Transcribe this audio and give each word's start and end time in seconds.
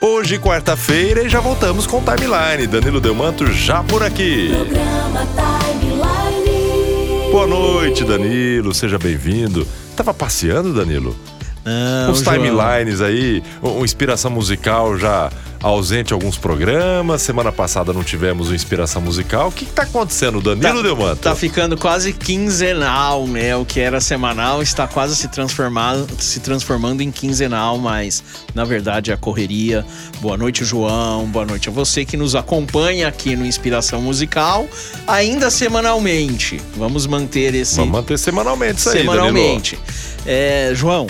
Hoje, 0.00 0.38
quarta-feira, 0.38 1.24
e 1.24 1.28
já 1.28 1.40
voltamos 1.40 1.86
com 1.86 1.98
o 1.98 2.02
Timeline. 2.02 2.66
Danilo 2.66 3.00
Delmanto 3.00 3.46
já 3.52 3.82
por 3.82 4.02
aqui. 4.02 4.48
Programa 4.48 5.26
Timeline. 5.26 7.30
Boa 7.30 7.46
noite, 7.46 8.04
Danilo. 8.04 8.72
Seja 8.72 8.98
bem-vindo. 8.98 9.66
Tava 9.94 10.14
passeando, 10.14 10.72
Danilo? 10.72 11.14
Não, 11.62 12.12
Os 12.12 12.22
timelines 12.22 13.02
aí, 13.02 13.42
uma 13.60 13.84
inspiração 13.84 14.30
musical 14.30 14.96
já 14.96 15.30
ausente 15.62 16.12
alguns 16.12 16.36
programas. 16.36 17.22
Semana 17.22 17.52
passada 17.52 17.92
não 17.92 18.02
tivemos 18.02 18.48
uma 18.48 18.56
inspiração 18.56 19.02
musical. 19.02 19.48
O 19.48 19.52
que, 19.52 19.66
que 19.66 19.72
tá 19.72 19.82
acontecendo, 19.82 20.40
Danilo 20.40 20.82
Delmanto? 20.82 21.22
Tá 21.22 21.34
ficando 21.34 21.76
quase 21.76 22.12
quinzenal, 22.12 23.26
né? 23.26 23.54
O 23.56 23.64
que 23.64 23.80
era 23.80 24.00
semanal 24.00 24.62
está 24.62 24.86
quase 24.86 25.14
se 25.16 25.28
transformando, 25.28 26.08
se 26.18 26.40
transformando 26.40 27.02
em 27.02 27.10
quinzenal, 27.10 27.78
mas 27.78 28.22
na 28.54 28.64
verdade 28.64 29.10
é 29.10 29.14
a 29.14 29.16
correria. 29.16 29.84
Boa 30.20 30.36
noite, 30.36 30.64
João. 30.64 31.26
Boa 31.26 31.44
noite 31.44 31.68
a 31.68 31.72
você 31.72 32.04
que 32.04 32.16
nos 32.16 32.34
acompanha 32.34 33.08
aqui 33.08 33.36
no 33.36 33.44
Inspiração 33.44 34.00
Musical, 34.00 34.66
ainda 35.06 35.50
semanalmente. 35.50 36.60
Vamos 36.76 37.06
manter 37.06 37.54
esse 37.54 37.76
Vamos 37.76 37.92
manter 37.92 38.18
semanalmente 38.18 38.80
isso 38.80 38.88
aí, 38.90 38.98
semanalmente. 38.98 39.78
É, 40.26 40.72
João, 40.74 41.06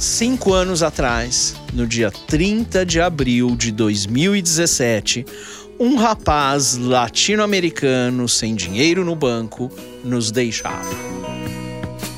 cinco 0.00 0.52
anos 0.54 0.82
atrás, 0.82 1.54
no 1.74 1.86
dia 1.86 2.10
30 2.10 2.86
de 2.86 3.00
abril 3.00 3.54
de 3.54 3.70
2017, 3.70 5.26
um 5.78 5.96
rapaz 5.96 6.78
latino-americano 6.78 8.26
sem 8.26 8.54
dinheiro 8.54 9.04
no 9.04 9.14
banco 9.14 9.70
nos 10.02 10.30
deixava. 10.30 10.88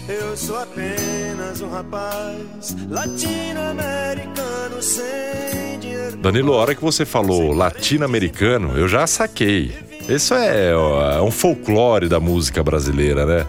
Eu 0.09 0.37
sou 0.37 0.57
apenas 0.59 1.61
um 1.61 1.69
rapaz 1.69 2.77
latino-americano 2.89 4.81
sem 4.81 5.81
dinheiro. 5.81 6.17
Danilo, 6.19 6.55
a 6.55 6.59
hora 6.59 6.75
que 6.77 6.83
você 6.83 7.05
falou 7.05 7.53
latino-americano, 7.53 8.79
eu 8.79 8.87
já 8.87 9.09
saquei. 9.09 9.73
Isso 10.09 10.35
é, 10.35 10.73
ó, 10.75 11.19
é 11.19 11.23
um 11.23 11.33
folclore 11.33 12.09
da 12.09 12.21
música 12.21 12.63
brasileira, 12.63 13.27
né? 13.27 13.47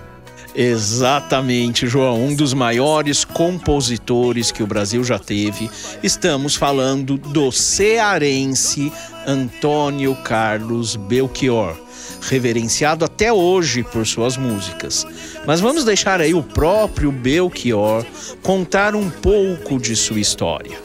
Exatamente, 0.56 1.88
João, 1.88 2.26
um 2.26 2.36
dos 2.36 2.54
maiores 2.54 3.26
compositores 3.26 4.52
que 4.52 4.62
o 4.62 4.68
Brasil 4.68 5.04
já 5.04 5.18
teve. 5.18 5.70
Estamos 6.04 6.56
falando 6.56 7.18
do 7.18 7.52
cearense 7.52 8.92
Antônio 9.26 10.16
Carlos 10.24 10.96
Belchior, 10.96 11.76
reverenciado 12.22 13.04
até 13.04 13.34
hoje 13.34 13.84
por 13.84 14.06
suas 14.06 14.38
músicas. 14.38 15.08
Mas 15.48 15.60
vamos 15.60 15.86
deixar 15.86 16.22
aí 16.22 16.36
o 16.36 16.44
próprio 16.44 17.12
Belchior 17.12 18.06
contar 18.44 18.96
um 18.96 19.10
pouco 19.10 19.80
de 19.80 19.96
sua 19.96 20.20
história. 20.20 20.78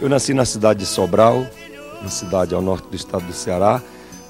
Eu 0.00 0.08
nasci 0.08 0.34
na 0.34 0.44
cidade 0.44 0.80
de 0.80 0.86
Sobral, 0.86 1.46
uma 2.00 2.10
cidade 2.10 2.54
ao 2.54 2.60
norte 2.60 2.88
do 2.88 2.96
estado 2.96 3.24
do 3.24 3.32
Ceará, 3.32 3.80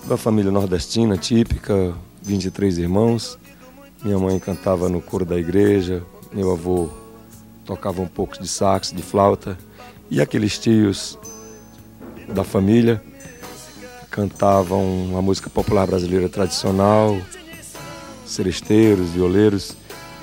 uma 0.04 0.18
família 0.18 0.52
nordestina 0.52 1.16
típica, 1.16 1.94
23 2.22 2.78
irmãos. 2.78 3.38
Minha 4.02 4.18
mãe 4.18 4.38
cantava 4.38 4.88
no 4.88 5.00
coro 5.00 5.24
da 5.24 5.36
igreja, 5.36 6.02
meu 6.32 6.52
avô 6.52 6.88
tocava 7.64 8.00
um 8.00 8.06
pouco 8.06 8.40
de 8.40 8.46
sax, 8.46 8.92
de 8.92 9.02
flauta, 9.02 9.58
e 10.10 10.20
aqueles 10.20 10.58
tios 10.58 11.18
da 12.28 12.44
família 12.44 13.02
cantavam 14.10 14.84
uma 15.04 15.20
música 15.20 15.50
popular 15.50 15.86
brasileira 15.86 16.28
tradicional, 16.28 17.18
seresteiros, 18.24 19.10
violeiros, 19.10 19.76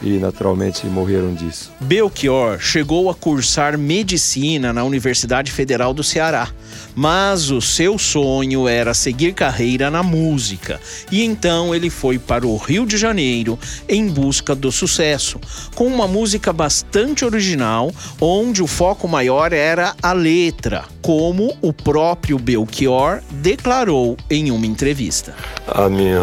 e 0.04 0.18
naturalmente 0.20 0.86
morreram 0.86 1.34
disso. 1.34 1.72
Belchior 1.80 2.60
chegou 2.60 3.10
a 3.10 3.16
cursar 3.16 3.78
medicina 3.78 4.74
na 4.74 4.84
Universidade 4.84 5.52
Federal 5.52 5.94
do 5.94 6.04
Ceará, 6.04 6.50
mas 6.96 7.52
o 7.52 7.62
seu 7.62 7.98
sonho 7.98 8.68
era 8.68 8.94
seguir 8.94 9.34
carreira 9.34 9.90
na 9.90 10.04
música. 10.04 10.80
E 11.12 11.24
então 11.24 11.74
ele 11.74 11.90
foi 11.90 12.20
para 12.20 12.46
o 12.46 12.58
Rio 12.58 12.86
de 12.86 12.98
Janeiro 12.98 13.58
em 13.88 14.08
busca 14.08 14.56
do 14.56 14.72
sucesso, 14.72 15.40
com 15.76 15.88
uma 15.88 16.08
música 16.08 16.54
bastante 16.54 17.26
original, 17.26 17.92
onde 18.20 18.62
o 18.62 18.68
foco 18.68 19.08
maior 19.08 19.54
era 19.54 19.96
a 20.02 20.14
letra, 20.14 20.86
como 21.02 21.56
o 21.62 21.74
próprio 21.74 22.38
Belchior 22.38 23.22
declarou 23.32 24.18
em 24.30 24.52
uma 24.52 24.66
entrevista. 24.66 25.36
A 25.68 25.90
minha. 25.90 26.20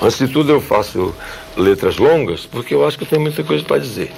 Antes 0.00 0.18
de 0.18 0.28
tudo, 0.28 0.52
eu 0.52 0.60
faço 0.60 1.14
letras 1.56 1.96
longas 1.96 2.44
porque 2.44 2.74
eu 2.74 2.86
acho 2.86 2.98
que 2.98 3.04
eu 3.04 3.08
tenho 3.08 3.22
muita 3.22 3.42
coisa 3.42 3.64
para 3.64 3.78
dizer. 3.78 4.12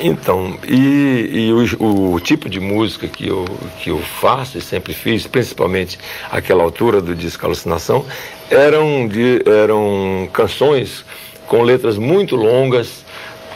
Então, 0.00 0.58
e, 0.66 1.48
e 1.48 1.52
o, 1.52 2.14
o 2.14 2.20
tipo 2.20 2.48
de 2.48 2.58
música 2.58 3.06
que 3.06 3.28
eu, 3.28 3.44
que 3.80 3.90
eu 3.90 3.98
faço 3.98 4.58
e 4.58 4.60
sempre 4.60 4.92
fiz, 4.92 5.26
principalmente 5.26 5.98
aquela 6.30 6.62
altura 6.62 7.00
do 7.00 7.14
disco 7.14 7.46
Alucinação, 7.46 8.04
eram, 8.50 9.06
de, 9.06 9.42
eram 9.46 10.28
canções 10.32 11.04
com 11.46 11.62
letras 11.62 11.96
muito 11.96 12.34
longas 12.34 13.04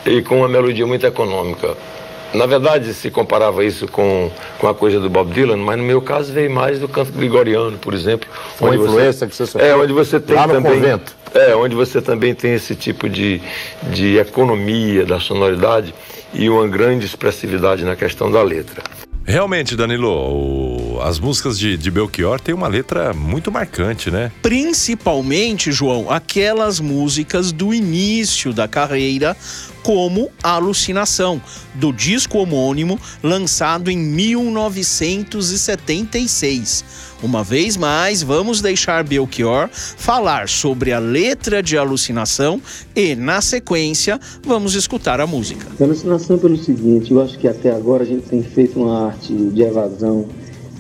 e 0.07 0.23
com 0.23 0.39
uma 0.39 0.49
melodia 0.49 0.87
muito 0.87 1.05
econômica. 1.07 1.77
Na 2.33 2.45
verdade, 2.45 2.93
se 2.93 3.11
comparava 3.11 3.65
isso 3.65 3.89
com, 3.89 4.31
com 4.59 4.69
a 4.69 4.75
coisa 4.75 5.01
do 5.01 5.09
Bob 5.09 5.33
Dylan, 5.33 5.57
mas 5.57 5.79
no 5.79 5.85
meu 5.85 6.03
caso 6.03 6.31
veio 6.31 6.51
mais 6.51 6.79
do 6.79 6.87
canto 6.87 7.11
gregoriano, 7.11 7.79
por 7.79 7.95
exemplo. 7.95 8.29
Uma 8.61 8.71
onde 8.71 8.83
influência 8.83 9.27
que 9.27 9.35
você 9.35 9.47
sofreu 9.47 9.67
É, 9.67 9.75
onde 9.75 9.95
você 9.95 10.21
tem 10.21 10.37
lá 10.37 10.47
no 10.47 10.55
também... 10.55 10.73
convento. 10.75 11.17
É, 11.35 11.55
onde 11.55 11.75
você 11.75 12.01
também 12.03 12.35
tem 12.35 12.55
esse 12.55 12.75
tipo 12.75 13.09
de, 13.09 13.41
de 13.91 14.19
economia 14.19 15.05
da 15.05 15.19
sonoridade 15.19 15.95
e 16.35 16.49
uma 16.49 16.67
grande 16.67 17.07
expressividade 17.07 17.85
na 17.85 17.97
questão 17.97 18.31
da 18.31 18.43
letra. 18.43 18.83
Realmente, 19.25 19.77
Danilo, 19.77 20.09
o- 20.09 21.01
as 21.03 21.19
músicas 21.21 21.59
de, 21.59 21.77
de 21.77 21.91
Belchior 21.91 22.41
têm 22.41 22.55
uma 22.55 22.67
letra 22.67 23.13
muito 23.13 23.53
marcante, 23.53 24.11
né? 24.11 24.33
principalmente, 24.43 25.71
João, 25.71 26.11
aquelas 26.11 26.81
músicas 26.81 27.53
do 27.53 27.75
início 27.75 28.53
da 28.55 28.67
carreira, 28.67 29.37
como 29.89 30.29
Alucinação, 30.43 31.41
do 31.77 31.95
disco 31.95 32.37
homônimo 32.37 33.01
lançado 33.23 33.91
em 33.91 33.97
1976. 33.97 36.85
Uma 37.23 37.43
vez 37.43 37.75
mais, 37.75 38.23
vamos 38.23 38.61
deixar 38.61 39.03
Belchior 39.03 39.71
falar 39.73 40.47
sobre 40.47 40.93
a 40.93 40.99
letra 40.99 41.63
de 41.63 41.79
Alucinação 41.79 42.61
e, 42.95 43.17
na 43.17 43.41
sequência, 43.41 44.21
vamos 44.45 44.75
escutar 44.75 45.23
a 45.23 45.27
música. 45.27 45.67
Alucinação 45.83 46.37
pelo 46.37 46.63
seguinte, 46.63 47.11
eu 47.11 47.23
acho 47.23 47.39
que 47.39 47.49
até 47.49 47.71
agora 47.71 48.03
a 48.03 48.07
gente 48.07 48.29
tem 48.29 48.43
feito 48.43 48.79
uma 48.79 49.07
arte 49.07 49.33
de 49.33 49.63
evasão 49.63 50.29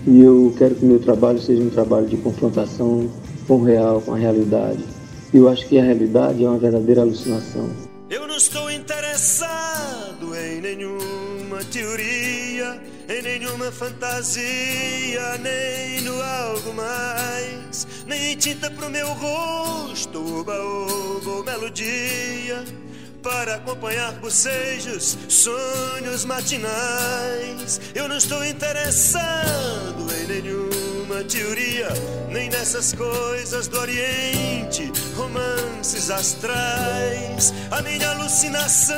e 0.07 0.21
eu 0.21 0.55
quero 0.59 0.75
que 0.75 0.85
meu 0.85 0.99
trabalho 0.99 1.41
seja 1.41 1.63
um 1.63 1.71
trabalho 1.71 2.07
de 2.07 2.19
confrontação 2.19 3.09
com 3.47 3.55
o 3.55 3.65
real, 3.65 4.03
com 4.03 4.13
a 4.13 4.19
realidade. 4.19 4.85
Eu 5.33 5.49
acho 5.49 5.67
que 5.67 5.79
a 5.79 5.83
realidade 5.83 6.45
é 6.45 6.47
uma 6.47 6.59
verdadeira 6.59 7.01
alucinação. 7.01 7.88
Eu 8.11 8.27
não 8.27 8.39
estou 8.39 8.71
interessado 8.71 10.35
em 10.35 10.63
nenhuma 10.63 11.63
teoria, 11.71 12.83
em 13.07 13.21
nenhuma 13.21 13.71
fantasia, 13.71 15.37
nem 15.39 16.01
no 16.01 16.23
algo 16.23 16.73
mais, 16.73 17.87
nem 18.07 18.33
em 18.33 18.37
tinta 18.37 18.71
pro 18.71 18.89
meu 18.89 19.09
rosto, 19.09 20.41
oba-oba 20.41 21.31
ou 21.31 21.45
melodia, 21.45 22.65
para 23.23 23.57
acompanhar 23.57 24.13
bocejos, 24.13 25.19
sonhos 25.29 26.25
matinais. 26.25 27.79
Eu 27.95 28.09
não 28.09 28.17
estou 28.17 28.43
interessado 28.43 30.07
em 30.19 30.27
nenhuma 30.27 31.23
teoria, 31.25 31.58
nem 32.31 32.49
nessas 32.49 32.93
coisas 32.93 33.69
do 33.69 33.78
Oriente, 33.78 34.93
romances 35.16 36.11
astrais. 36.11 37.53
A 37.71 37.81
minha 37.83 38.11
alucinação 38.11 38.97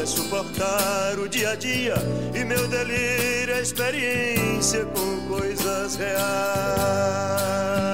é 0.00 0.06
suportar 0.06 1.18
o 1.18 1.28
dia 1.28 1.50
a 1.50 1.54
dia 1.54 1.94
e 2.34 2.44
meu 2.44 2.68
delírio 2.68 3.54
é 3.54 3.60
experiência 3.60 4.84
com 4.86 5.26
coisas 5.28 5.96
reais. 5.96 7.91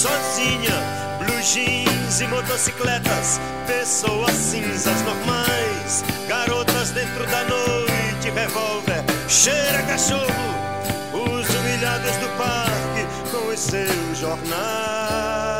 Sozinha, 0.00 0.72
blue 1.18 1.42
jeans 1.42 2.22
e 2.22 2.26
motocicletas, 2.26 3.38
pessoas 3.66 4.32
cinzas 4.32 5.02
normais, 5.02 6.02
garotas 6.26 6.90
dentro 6.92 7.26
da 7.26 7.44
noite, 7.44 8.30
revólver, 8.34 9.04
cheira 9.28 9.82
cachorro, 9.82 10.24
os 11.12 11.54
humilhados 11.54 12.16
do 12.16 12.28
parque 12.38 13.30
com 13.30 13.52
os 13.52 13.60
seus 13.60 14.18
jornais. 14.18 15.59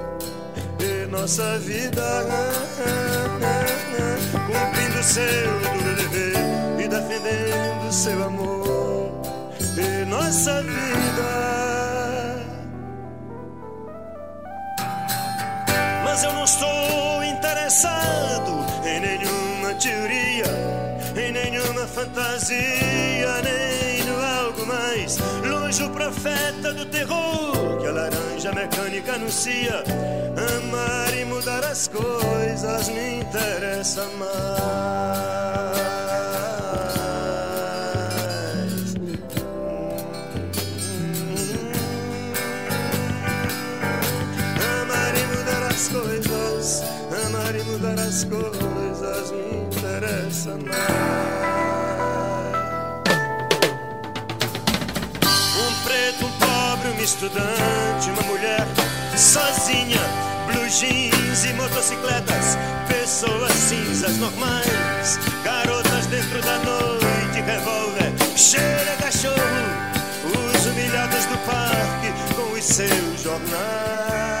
nossa 1.11 1.59
vida, 1.59 2.25
cumprindo 4.47 5.03
seu 5.03 5.59
duro 5.59 5.95
dever 5.95 6.35
e 6.79 6.87
defendendo 6.87 7.91
seu 7.91 8.23
amor 8.23 9.11
e 9.77 10.05
nossa 10.05 10.63
vida. 10.63 11.31
Mas 16.05 16.23
eu 16.23 16.33
não 16.33 16.45
estou 16.45 17.23
interessado 17.25 18.65
em 18.85 18.99
nenhuma 19.01 19.73
teoria, 19.75 20.45
em 21.17 21.31
nenhuma 21.33 21.85
fantasia, 21.87 23.41
nem 23.43 23.70
longe 25.49 25.83
o 25.83 25.89
profeta 25.89 26.73
do 26.73 26.85
terror 26.85 27.77
que 27.79 27.87
a 27.87 27.91
laranja 27.91 28.51
mecânica 28.51 29.13
anuncia 29.13 29.83
Amar 30.57 31.17
e 31.17 31.25
mudar 31.25 31.63
as 31.63 31.87
coisas 31.87 32.89
me 32.89 33.19
interessa 33.19 34.05
mais. 34.17 36.00
Estudante, 57.21 58.09
uma 58.09 58.23
mulher 58.23 58.65
sozinha 59.15 60.01
blue 60.47 60.67
jeans 60.67 61.45
e 61.45 61.53
motocicletas, 61.53 62.57
pessoas 62.87 63.51
cinzas 63.53 64.17
normais, 64.17 65.19
garotas 65.43 66.07
dentro 66.07 66.41
da 66.41 66.57
noite, 66.59 67.41
revólver, 67.45 68.11
cheira 68.35 68.95
cachorro, 68.99 69.35
os 70.25 70.65
humilhados 70.65 71.25
do 71.25 71.37
parque 71.45 72.11
com 72.35 72.57
os 72.57 72.63
seus 72.63 73.21
jornais. 73.21 74.40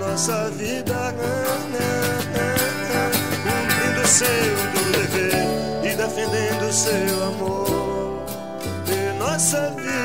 Nossa 0.00 0.50
vida, 0.52 1.14
cumprindo 3.44 4.08
seu 4.08 4.56
dever 4.92 5.44
e 5.84 5.94
defendendo 5.94 6.72
seu 6.72 7.24
amor 7.24 8.24
e 8.88 9.18
nossa 9.18 9.70
vida. 9.76 10.00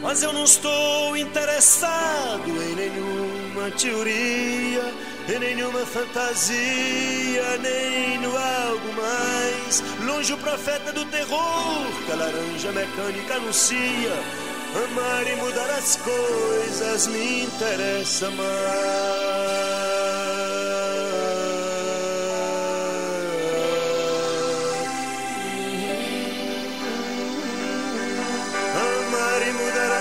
Mas 0.00 0.22
eu 0.22 0.32
não 0.32 0.44
estou 0.44 1.16
interessado 1.16 2.48
em 2.48 2.76
nenhuma 2.76 3.68
teoria, 3.72 4.94
em 5.28 5.38
nenhuma 5.40 5.84
fantasia, 5.84 7.58
nem 7.60 8.16
no 8.20 8.28
algo 8.28 8.92
mais. 8.92 9.82
Longe 10.06 10.32
o 10.32 10.38
profeta 10.38 10.92
do 10.92 11.04
terror 11.06 11.82
que 12.06 12.12
a 12.12 12.14
laranja 12.14 12.70
mecânica 12.70 13.34
anuncia. 13.34 14.51
Amar 14.74 15.26
e 15.26 15.36
mudar 15.36 15.70
as 15.70 15.96
coisas 15.96 17.06
me 17.08 17.44
interessa 17.44 18.30
mais. 18.30 19.22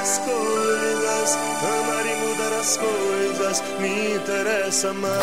as 0.02 0.18
coisas, 0.18 1.38
amar 1.64 2.06
e 2.06 2.16
mudar 2.16 2.60
as 2.60 2.76
coisas 2.78 3.64
me 3.80 4.16
interessa 4.16 4.92
mais. 4.94 5.22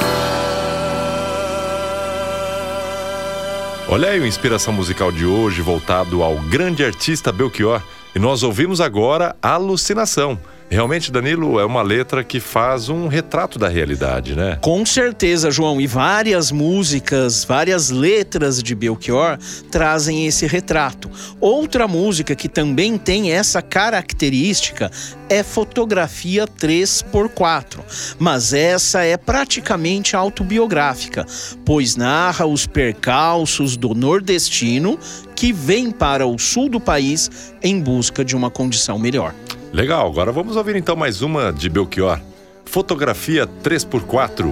Olha 3.89 4.11
aí 4.11 4.21
o 4.21 4.27
Inspiração 4.27 4.73
Musical 4.73 5.11
de 5.11 5.27
hoje 5.27 5.63
voltado 5.63 6.23
ao 6.23 6.37
grande 6.37 6.85
artista 6.85 7.33
Belchior. 7.33 7.83
E 8.15 8.19
nós 8.19 8.43
ouvimos 8.43 8.81
agora 8.81 9.37
Alucinação 9.43 10.39
Realmente, 10.71 11.11
Danilo, 11.11 11.59
é 11.59 11.65
uma 11.65 11.81
letra 11.81 12.23
que 12.23 12.41
faz 12.41 12.91
um 12.91 13.09
retrato 13.09 13.59
da 13.59 13.69
realidade, 13.69 14.35
né? 14.35 14.59
Com 14.61 14.85
certeza, 14.85 15.51
João. 15.51 15.81
E 15.81 15.87
várias 15.87 16.53
músicas, 16.53 17.43
várias 17.43 17.89
letras 17.89 18.63
de 18.63 18.75
Belchior 18.75 19.39
trazem 19.71 20.27
esse 20.27 20.47
retrato. 20.47 21.11
Outra 21.41 21.89
música 21.89 22.35
que 22.35 22.51
também 22.51 22.99
tem 22.99 23.33
essa 23.33 23.63
característica 23.63 24.91
é 25.31 25.43
Fotografia 25.43 26.47
3x4. 26.47 28.17
Mas 28.19 28.53
essa 28.53 29.03
é 29.03 29.17
praticamente 29.17 30.15
autobiográfica, 30.15 31.25
pois 31.65 31.97
narra 31.97 32.45
os 32.45 32.67
percalços 32.67 33.75
do 33.75 33.95
nordestino 33.95 34.99
que 35.35 35.51
vem 35.51 35.91
para 35.91 36.27
o 36.27 36.39
sul 36.39 36.69
do 36.69 36.79
país 36.79 37.31
em 37.63 37.81
busca 37.81 38.23
de 38.23 38.37
uma 38.37 38.51
condição 38.51 38.99
melhor. 38.99 39.35
Legal, 39.73 40.07
agora 40.11 40.33
vamos 40.33 40.57
ouvir 40.57 40.77
então 40.77 40.97
mais 40.97 41.21
uma 41.21 41.53
de 41.53 41.69
Belchior. 41.69 42.21
Fotografia 42.65 43.47
3x4. 43.47 44.47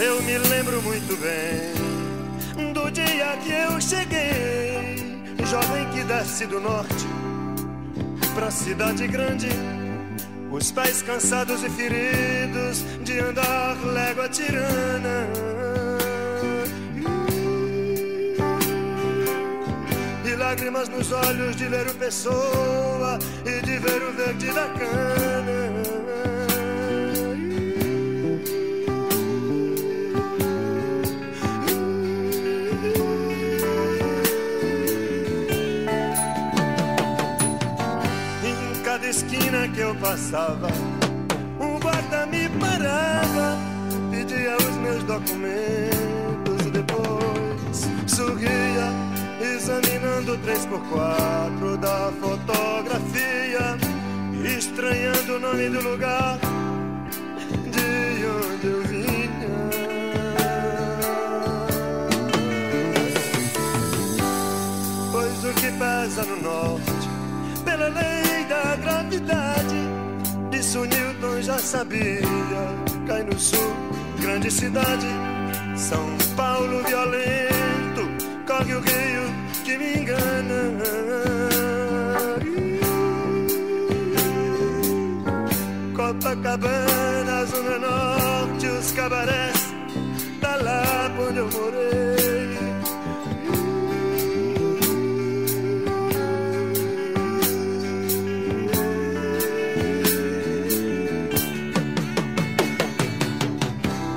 Eu 0.00 0.22
me 0.22 0.38
lembro 0.38 0.82
muito 0.82 1.16
bem 1.20 2.72
do 2.72 2.90
dia 2.90 3.36
que 3.44 3.52
eu 3.52 3.80
cheguei, 3.80 5.22
jovem 5.44 5.88
que 5.90 6.02
desce 6.04 6.46
do 6.46 6.58
norte 6.58 7.06
pra 8.34 8.50
cidade 8.50 9.06
grande. 9.06 9.48
Os 10.50 10.70
pés 10.72 11.02
cansados 11.02 11.62
e 11.64 11.68
feridos 11.68 12.82
de 13.02 13.18
andar 13.18 13.76
légua 13.84 14.28
tirana. 14.28 15.83
Lágrimas 20.54 20.88
nos 20.88 21.10
olhos 21.10 21.56
de 21.56 21.68
ler 21.68 21.88
o 21.88 21.94
Pessoa 21.94 23.18
e 23.44 23.60
de 23.66 23.76
ver 23.78 24.02
o 24.04 24.12
verde 24.12 24.52
da 24.52 24.68
cana. 24.68 25.82
Em 38.44 38.82
cada 38.84 39.08
esquina 39.08 39.68
que 39.74 39.80
eu 39.80 39.92
passava, 39.96 40.68
um 41.58 41.80
guarda 41.80 42.26
me 42.26 42.48
parava, 42.60 43.58
pedia 44.12 44.56
os 44.56 44.76
meus 44.76 45.02
documentos 45.02 46.23
do 50.24 50.38
3x4 50.38 51.76
da 51.76 52.10
fotografia, 52.18 53.76
estranhando 54.56 55.36
o 55.36 55.40
nome 55.40 55.68
do 55.68 55.82
lugar 55.82 56.38
de 57.70 58.26
onde 58.26 58.66
eu 58.66 58.82
vinha. 58.84 59.28
Pois 65.12 65.44
o 65.44 65.52
que 65.60 65.70
pesa 65.72 66.24
no 66.24 66.40
norte, 66.40 67.08
pela 67.64 67.88
lei 67.88 68.44
da 68.48 68.76
gravidade, 68.76 69.76
disso 70.50 70.86
Newton 70.86 71.42
já 71.42 71.58
sabia. 71.58 72.22
Cai 73.06 73.22
no 73.24 73.38
sul, 73.38 73.74
grande 74.22 74.50
cidade, 74.50 75.06
São 75.76 76.16
Paulo 76.34 76.82
violento, 76.84 78.08
corre 78.46 78.74
o 78.74 78.80
rio 78.80 79.43
que 79.64 79.78
me 79.78 79.94
engana. 79.98 80.60
Copacabana, 85.96 87.46
Zona 87.46 87.78
Norte, 87.78 88.66
os 88.66 88.92
cabarés, 88.92 89.74
tá 90.40 90.56
lá 90.56 91.10
onde 91.18 91.38
eu 91.38 91.48
morei. 91.50 91.94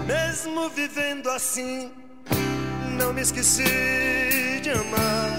Mesmo 0.05 0.69
vivendo 0.69 1.29
assim, 1.29 1.89
não 2.99 3.13
me 3.13 3.21
esqueci 3.21 4.46
de 4.67 4.71
amar. 4.71 5.31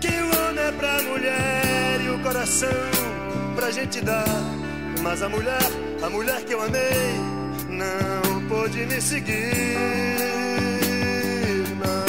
Que 0.00 0.08
o 0.08 0.28
homem 0.40 0.64
é 0.64 0.72
pra 0.72 1.02
mulher 1.02 2.00
e 2.04 2.08
o 2.08 2.18
coração 2.20 2.68
pra 3.54 3.70
gente 3.70 4.00
dar. 4.00 4.24
Mas 5.02 5.22
a 5.22 5.28
mulher, 5.28 5.70
a 6.02 6.08
mulher 6.08 6.42
que 6.44 6.54
eu 6.54 6.62
amei, 6.62 7.20
não 7.68 8.48
pôde 8.48 8.86
me 8.86 9.00
seguir. 9.00 9.52
Não. 11.82 12.06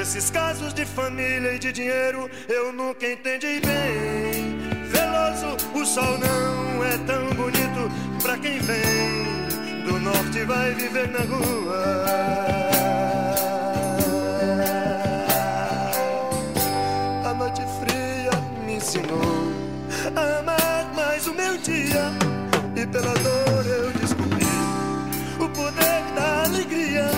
Esses 0.00 0.30
casos 0.30 0.74
de 0.74 0.84
família 0.84 1.54
e 1.54 1.58
de 1.58 1.72
dinheiro 1.72 2.28
eu 2.48 2.72
nunca 2.72 3.06
entendi 3.06 3.60
bem. 3.60 4.58
Veloso, 4.88 5.56
o 5.72 5.86
sol 5.86 6.18
não 6.18 6.84
é 6.84 6.98
tão 7.06 7.30
bonito 7.34 7.88
pra 8.22 8.36
quem 8.38 8.58
vem 8.58 9.30
do 9.84 10.00
norte 10.00 10.44
vai 10.44 10.74
viver 10.74 11.08
na 11.10 11.20
rua. 11.20 12.99
Ensinou 18.90 19.52
a 20.16 20.38
amar 20.40 20.92
mais 20.96 21.24
o 21.28 21.32
meu 21.32 21.56
dia 21.58 22.10
e 22.74 22.84
pela 22.88 23.14
dor 23.14 23.64
eu 23.64 23.92
descobri 23.92 24.44
o 25.38 25.48
poder 25.48 26.02
da 26.16 26.42
alegria 26.46 27.08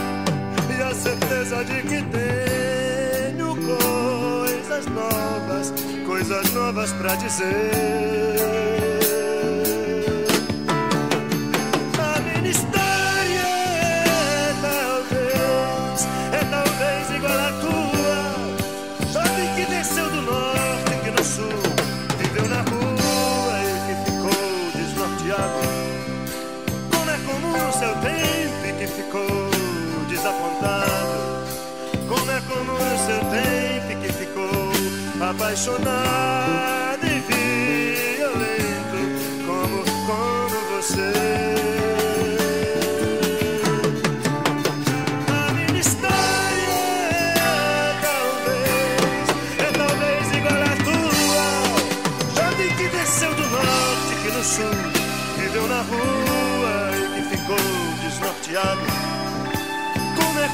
e 0.69 0.83
a 0.83 0.95
certeza 0.95 1.65
de 1.65 1.83
que 1.83 2.03
tenho 2.13 3.57
coisas 3.57 4.87
novas, 4.87 5.73
coisas 6.07 6.53
novas 6.53 6.93
pra 6.93 7.15
dizer. 7.15 9.02
Seu 27.83 27.95
tempo 27.97 28.65
e 28.65 28.73
que 28.79 28.87
ficou 28.87 29.51
desapontado. 30.09 31.43
Como 32.09 32.31
é 32.31 32.41
comum 32.43 32.79
no 32.79 32.99
seu 33.07 33.19
tempo 33.19 33.91
e 33.91 33.97
que 34.07 34.13
ficou 34.13 35.29
apaixonado 35.29 36.92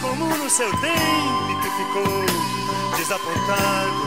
Como 0.01 0.27
no 0.27 0.49
seu 0.51 0.71
tempo 0.71 1.61
que 1.63 1.71
ficou 1.77 2.25
desapontado. 2.97 4.03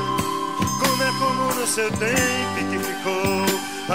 Como 0.80 1.04
é 1.04 1.12
comum 1.20 1.54
no 1.60 1.68
seu 1.68 1.90
tempo 1.92 2.60
que 2.70 2.80
ficou 2.80 3.46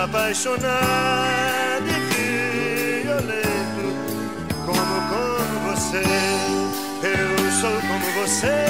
apaixonado 0.03 1.87
e 1.87 1.99
violento. 3.05 3.87
Como, 4.65 4.97
como 5.09 5.57
você, 5.71 6.05
eu 7.03 7.53
sou 7.61 7.77
como 7.81 8.07
você. 8.21 8.67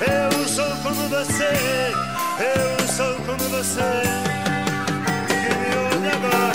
Eu 0.00 0.48
sou 0.48 0.70
como 0.82 1.08
você, 1.08 1.92
eu 2.40 2.88
sou 2.88 3.14
como 3.26 3.44
você. 3.48 4.02
Que 5.28 5.50
me 5.54 5.70
ouve 5.78 6.08
agora, 6.08 6.53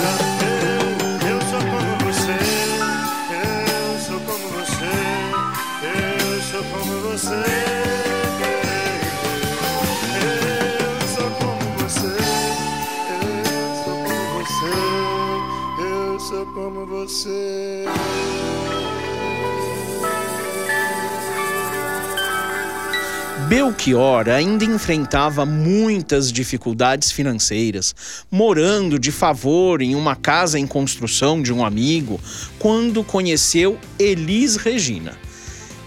Belchior 23.48 24.28
ainda 24.28 24.64
enfrentava 24.64 25.44
muitas 25.44 26.30
dificuldades 26.30 27.10
financeiras, 27.10 27.94
morando 28.30 28.98
de 28.98 29.10
favor 29.10 29.82
em 29.82 29.94
uma 29.96 30.14
casa 30.14 30.58
em 30.58 30.66
construção 30.66 31.42
de 31.42 31.52
um 31.52 31.64
amigo, 31.64 32.20
quando 32.58 33.02
conheceu 33.02 33.76
Elis 33.98 34.56
Regina. 34.56 35.29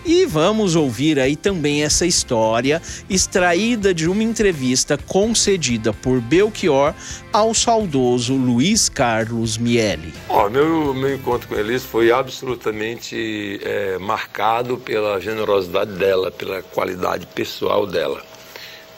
E 0.05 0.25
vamos 0.25 0.75
ouvir 0.75 1.17
aí 1.17 1.35
também 1.35 1.81
essa 1.83 2.05
história 2.05 2.81
extraída 3.09 3.93
de 3.93 4.09
uma 4.09 4.21
entrevista 4.21 4.97
concedida 4.97 5.93
por 5.93 6.19
Belchior 6.19 6.93
ao 7.31 7.53
saudoso 7.53 8.35
Luiz 8.35 8.89
Carlos 8.89 9.57
Miele. 9.57 10.13
Ó, 10.27 10.49
meu, 10.49 10.93
meu 10.93 11.15
encontro 11.15 11.47
com 11.47 11.55
Elis 11.55 11.85
foi 11.85 12.11
absolutamente 12.11 13.61
é, 13.63 13.97
marcado 13.97 14.77
pela 14.77 15.21
generosidade 15.21 15.91
dela, 15.93 16.29
pela 16.29 16.61
qualidade 16.61 17.25
pessoal 17.27 17.87
dela. 17.87 18.21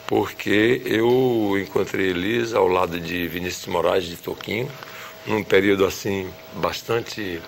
Porque 0.08 0.82
eu 0.84 1.56
encontrei 1.60 2.10
Elis 2.10 2.52
ao 2.52 2.66
lado 2.66 2.98
de 2.98 3.28
Vinícius 3.28 3.66
Moraes 3.66 4.04
de 4.04 4.16
Toquinho, 4.16 4.68
num 5.24 5.44
período 5.44 5.84
assim 5.84 6.28
bastante 6.54 7.40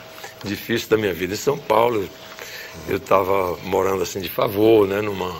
difícil 0.45 0.89
da 0.89 0.97
minha 0.97 1.13
vida 1.13 1.35
em 1.35 1.37
São 1.37 1.59
Paulo. 1.59 2.09
Eu 2.87 2.97
estava 2.97 3.57
morando 3.65 4.03
assim 4.03 4.21
de 4.21 4.29
favor, 4.29 4.87
né, 4.87 5.01
numa, 5.01 5.35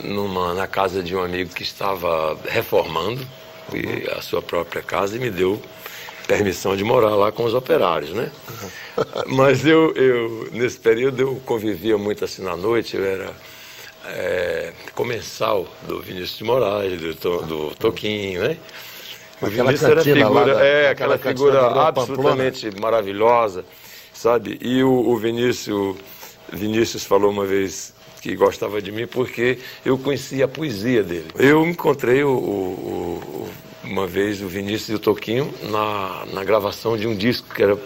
numa, 0.00 0.54
na 0.54 0.66
casa 0.66 1.02
de 1.02 1.14
um 1.16 1.22
amigo 1.22 1.50
que 1.54 1.62
estava 1.62 2.36
reformando 2.48 3.26
e 3.72 4.08
a 4.10 4.20
sua 4.20 4.42
própria 4.42 4.82
casa 4.82 5.16
e 5.16 5.18
me 5.20 5.30
deu 5.30 5.60
permissão 6.26 6.76
de 6.76 6.84
morar 6.84 7.14
lá 7.16 7.32
com 7.32 7.44
os 7.44 7.54
operários, 7.54 8.10
né? 8.10 8.30
Mas 9.26 9.66
eu, 9.66 9.92
eu 9.94 10.48
nesse 10.52 10.78
período 10.78 11.20
eu 11.20 11.42
convivia 11.44 11.98
muito 11.98 12.24
assim 12.24 12.42
na 12.42 12.56
noite, 12.56 12.96
eu 12.96 13.04
era 13.04 13.32
é, 14.06 14.72
comensal 14.94 15.66
do 15.88 16.00
Vinícius 16.00 16.38
de 16.38 16.44
Moraes, 16.44 17.00
do, 17.00 17.14
To- 17.14 17.42
do 17.42 17.74
Toquinho, 17.74 18.42
né? 18.42 18.56
O 19.40 19.46
Aquela 19.46 19.72
Vinícius 19.72 19.88
era 19.88 20.04
figura, 20.04 20.54
da- 20.54 20.64
é, 20.64 20.88
aquela 20.90 21.14
aquela 21.14 21.18
figura 21.18 21.60
absolutamente 21.82 22.80
maravilhosa, 22.80 23.64
sabe? 24.12 24.58
E 24.60 24.82
o, 24.84 24.90
o 24.92 25.16
Vinícius, 25.16 25.96
Vinícius 26.52 27.04
falou 27.04 27.30
uma 27.30 27.44
vez 27.46 27.92
que 28.20 28.34
gostava 28.36 28.82
de 28.82 28.92
mim 28.92 29.06
porque 29.06 29.58
eu 29.84 29.96
conhecia 29.98 30.44
a 30.44 30.48
poesia 30.48 31.02
dele. 31.02 31.26
Eu 31.38 31.66
encontrei 31.66 32.22
o, 32.22 32.30
o- 32.30 33.48
uma 33.84 34.06
vez 34.06 34.40
o 34.42 34.46
Vinícius 34.46 34.88
e 34.90 34.94
o 34.94 34.98
Toquinho 34.98 35.52
na, 35.62 36.24
na 36.32 36.44
gravação 36.44 36.96
de 36.96 37.06
um 37.06 37.16
disco 37.16 37.52
que 37.54 37.62
era 37.62 37.78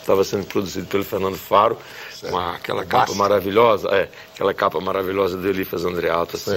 estava 0.00 0.24
sendo 0.24 0.46
produzido 0.46 0.86
pelo 0.86 1.04
Fernando 1.04 1.36
Faro, 1.36 1.76
com 2.30 2.36
aquela 2.38 2.84
capa 2.84 3.14
maravilhosa, 3.14 3.88
é, 3.90 4.08
aquela 4.34 4.52
capa 4.54 4.80
maravilhosa 4.80 5.36
do 5.36 5.46
Elifas 5.48 5.84
Andreato, 5.84 6.36
assim. 6.36 6.50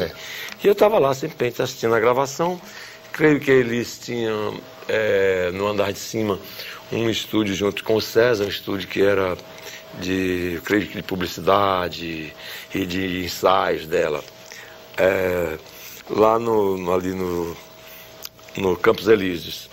E 0.64 0.68
eu 0.68 0.72
estava 0.74 0.98
lá 0.98 1.14
simplesmente 1.14 1.62
assistindo 1.62 1.94
a 1.94 2.00
gravação. 2.00 2.60
Creio 3.12 3.40
que 3.40 3.52
eles 3.52 4.00
tinham 4.04 4.60
é, 4.88 5.52
no 5.54 5.68
andar 5.68 5.92
de 5.92 6.00
cima 6.00 6.40
um 6.92 7.10
estúdio 7.10 7.54
junto 7.54 7.84
com 7.84 7.96
o 7.96 8.02
César, 8.02 8.46
um 8.46 8.48
estúdio 8.48 8.88
que 8.88 9.02
era 9.02 9.38
de, 10.00 10.62
creio 10.64 10.86
de 10.88 11.02
publicidade 11.04 12.34
e 12.74 12.86
de 12.86 13.26
ensaios 13.26 13.88
dela. 13.88 14.24
É, 14.98 15.58
lá 16.10 16.38
no, 16.38 16.94
ali 16.94 17.14
no, 17.14 17.56
no 18.58 18.76
Campos 18.76 19.08
Elíseos. 19.08 19.70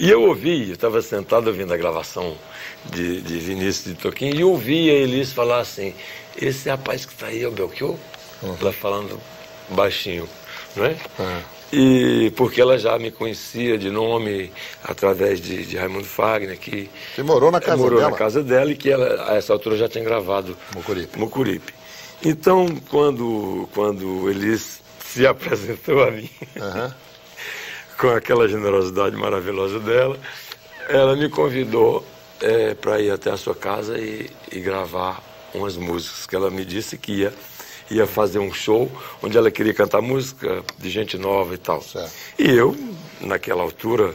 E 0.00 0.08
eu 0.08 0.22
ouvi, 0.22 0.68
eu 0.68 0.74
estava 0.74 1.02
sentado 1.02 1.48
ouvindo 1.48 1.74
a 1.74 1.76
gravação 1.76 2.36
de, 2.84 3.20
de 3.20 3.38
Vinícius 3.38 3.96
de 3.96 4.00
Toquinho, 4.00 4.36
e 4.36 4.44
ouvi 4.44 4.88
a 4.90 4.94
Elis 4.94 5.32
falar 5.32 5.60
assim, 5.60 5.92
esse 6.40 6.68
rapaz 6.68 7.04
que 7.04 7.12
está 7.12 7.26
aí 7.26 7.42
é 7.42 7.48
o 7.48 7.50
Belchior? 7.50 7.96
Uhum. 8.42 8.56
Ela 8.60 8.72
falando 8.72 9.20
baixinho, 9.70 10.28
não 10.76 10.84
é? 10.84 10.96
Uhum. 11.18 11.57
E 11.72 12.32
porque 12.34 12.60
ela 12.60 12.78
já 12.78 12.98
me 12.98 13.10
conhecia 13.10 13.76
de 13.76 13.90
nome 13.90 14.50
através 14.82 15.40
de, 15.40 15.66
de 15.66 15.76
Raimundo 15.76 16.06
Fagner, 16.06 16.58
que. 16.58 16.88
Você 17.14 17.22
morou 17.22 17.50
na 17.50 17.60
casa 17.60 17.76
morou 17.76 17.98
dela? 17.98 18.10
na 18.10 18.16
casa 18.16 18.42
dela 18.42 18.70
e 18.70 18.76
que 18.76 18.90
ela, 18.90 19.30
a 19.30 19.36
essa 19.36 19.52
altura, 19.52 19.76
já 19.76 19.88
tinha 19.88 20.02
gravado 20.02 20.56
Mucuripe. 20.74 21.18
Mucuripe. 21.18 21.74
Então, 22.24 22.66
quando, 22.88 23.68
quando 23.74 24.30
Elis 24.30 24.80
se 25.04 25.24
apresentou 25.28 26.02
a 26.02 26.10
mim, 26.10 26.30
uhum. 26.56 26.92
com 27.98 28.08
aquela 28.08 28.48
generosidade 28.48 29.14
maravilhosa 29.14 29.78
dela, 29.78 30.18
ela 30.88 31.14
me 31.14 31.28
convidou 31.28 32.04
é, 32.40 32.74
para 32.74 32.98
ir 32.98 33.10
até 33.10 33.30
a 33.30 33.36
sua 33.36 33.54
casa 33.54 33.98
e, 33.98 34.30
e 34.50 34.58
gravar 34.60 35.22
umas 35.52 35.76
músicas 35.76 36.26
que 36.26 36.34
ela 36.34 36.50
me 36.50 36.64
disse 36.64 36.96
que 36.96 37.12
ia 37.12 37.32
ia 37.90 38.06
fazer 38.06 38.38
um 38.38 38.52
show 38.52 38.90
onde 39.22 39.36
ela 39.36 39.50
queria 39.50 39.74
cantar 39.74 40.00
música 40.00 40.62
de 40.78 40.90
gente 40.90 41.16
nova 41.16 41.54
e 41.54 41.58
tal. 41.58 41.82
Certo. 41.82 42.12
E 42.38 42.50
eu, 42.50 42.76
naquela 43.20 43.62
altura, 43.62 44.14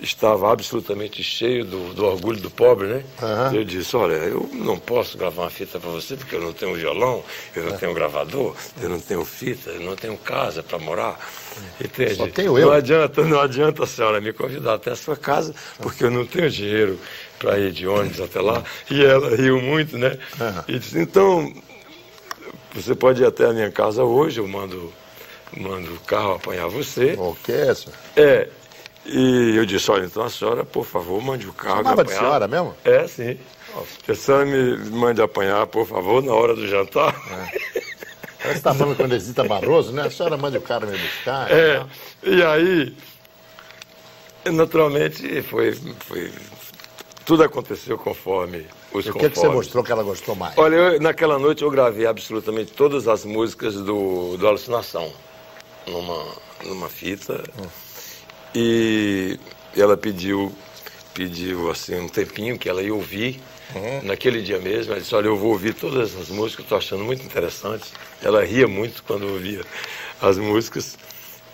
estava 0.00 0.52
absolutamente 0.52 1.22
cheio 1.22 1.64
do, 1.64 1.94
do 1.94 2.04
orgulho 2.04 2.40
do 2.40 2.50
pobre, 2.50 2.86
né? 2.88 3.04
Uhum. 3.22 3.56
Eu 3.56 3.64
disse, 3.64 3.96
olha, 3.96 4.14
eu 4.14 4.48
não 4.52 4.78
posso 4.78 5.16
gravar 5.16 5.44
uma 5.44 5.50
fita 5.50 5.78
para 5.78 5.90
você 5.90 6.16
porque 6.16 6.34
eu 6.34 6.40
não 6.40 6.52
tenho 6.52 6.74
violão, 6.74 7.22
eu 7.54 7.64
não 7.64 7.74
é. 7.74 7.76
tenho 7.76 7.94
gravador, 7.94 8.54
eu 8.80 8.88
não 8.88 9.00
tenho 9.00 9.24
fita, 9.24 9.70
eu 9.70 9.80
não 9.80 9.96
tenho 9.96 10.16
casa 10.18 10.62
para 10.62 10.78
morar. 10.78 11.18
Entende? 11.82 12.16
Só 12.16 12.28
tenho 12.28 12.58
eu. 12.58 12.66
Não 12.66 12.74
adianta, 12.74 13.24
não 13.24 13.40
adianta 13.40 13.84
a 13.84 13.86
senhora 13.86 14.20
me 14.20 14.32
convidar 14.32 14.74
até 14.74 14.90
a 14.90 14.96
sua 14.96 15.16
casa, 15.16 15.54
porque 15.78 16.04
eu 16.04 16.10
não 16.10 16.26
tenho 16.26 16.50
dinheiro 16.50 16.98
para 17.38 17.58
ir 17.58 17.72
de 17.72 17.86
ônibus 17.86 18.20
até 18.20 18.40
lá. 18.40 18.62
E 18.90 19.02
ela 19.02 19.34
riu 19.34 19.60
muito, 19.60 19.96
né? 19.96 20.18
Uhum. 20.38 20.62
E 20.68 20.78
disse, 20.78 20.98
então, 20.98 21.52
você 22.76 22.94
pode 22.94 23.22
ir 23.22 23.26
até 23.26 23.46
a 23.46 23.52
minha 23.52 23.70
casa 23.70 24.04
hoje, 24.04 24.38
eu 24.38 24.46
mando, 24.46 24.92
mando 25.56 25.94
o 25.94 26.00
carro 26.00 26.34
apanhar 26.34 26.68
você. 26.68 27.16
Ok, 27.18 27.54
senhor. 27.74 27.96
É. 28.16 28.48
E 29.04 29.56
eu 29.56 29.64
disse, 29.64 29.90
olha, 29.90 30.04
então 30.04 30.22
a 30.22 30.28
senhora, 30.28 30.64
por 30.64 30.84
favor, 30.84 31.22
mande 31.22 31.46
o 31.48 31.52
carro. 31.52 31.78
Chamava 31.78 32.04
de 32.04 32.12
senhora 32.12 32.46
mesmo? 32.46 32.74
É, 32.84 33.06
sim. 33.06 33.38
Que 34.04 34.12
a 34.12 34.14
senhora 34.14 34.44
me 34.44 34.76
mande 34.90 35.22
apanhar, 35.22 35.66
por 35.66 35.86
favor, 35.86 36.22
na 36.22 36.32
hora 36.32 36.54
do 36.54 36.66
jantar. 36.66 37.14
É. 37.30 37.76
Você 38.42 38.52
está 38.58 38.74
falando 38.74 38.96
com 38.96 39.02
a 39.02 39.06
Inesita 39.06 39.44
Barroso, 39.44 39.92
né? 39.92 40.02
A 40.02 40.10
senhora 40.10 40.36
manda 40.36 40.58
o 40.58 40.62
cara 40.62 40.86
me 40.86 40.96
buscar. 40.96 41.50
É. 41.50 41.78
Né? 41.78 41.86
E 42.22 42.42
aí, 42.42 42.96
naturalmente, 44.44 45.42
foi, 45.42 45.72
foi. 46.00 46.32
Tudo 47.24 47.42
aconteceu 47.42 47.98
conforme 47.98 48.66
os 48.92 49.06
O 49.06 49.12
que, 49.12 49.26
é 49.26 49.30
que 49.30 49.38
você 49.38 49.48
mostrou 49.48 49.84
que 49.84 49.92
ela 49.92 50.02
gostou 50.02 50.34
mais? 50.34 50.56
Olha, 50.56 50.74
eu, 50.76 51.00
naquela 51.00 51.38
noite 51.38 51.62
eu 51.62 51.70
gravei 51.70 52.06
absolutamente 52.06 52.72
todas 52.72 53.08
as 53.08 53.24
músicas 53.24 53.74
do, 53.74 54.36
do 54.36 54.46
Alucinação 54.46 55.12
numa, 55.86 56.24
numa 56.64 56.88
fita. 56.88 57.42
Hum. 57.58 57.66
E 58.54 59.38
ela 59.76 59.96
pediu, 59.96 60.52
pediu 61.12 61.70
assim, 61.70 61.96
um 61.96 62.08
tempinho 62.08 62.58
que 62.58 62.68
ela 62.68 62.82
ia 62.82 62.94
ouvir. 62.94 63.40
Uhum. 63.74 64.02
Naquele 64.04 64.40
dia 64.40 64.58
mesmo, 64.58 64.92
ela 64.92 65.00
disse, 65.00 65.14
olha, 65.14 65.26
eu 65.26 65.36
vou 65.36 65.50
ouvir 65.50 65.74
todas 65.74 66.16
as 66.16 66.28
músicas, 66.28 66.64
estou 66.64 66.78
achando 66.78 67.04
muito 67.04 67.24
interessantes. 67.24 67.92
Ela 68.22 68.44
ria 68.44 68.66
muito 68.66 69.02
quando 69.02 69.26
ouvia 69.28 69.62
as 70.22 70.38
músicas. 70.38 70.96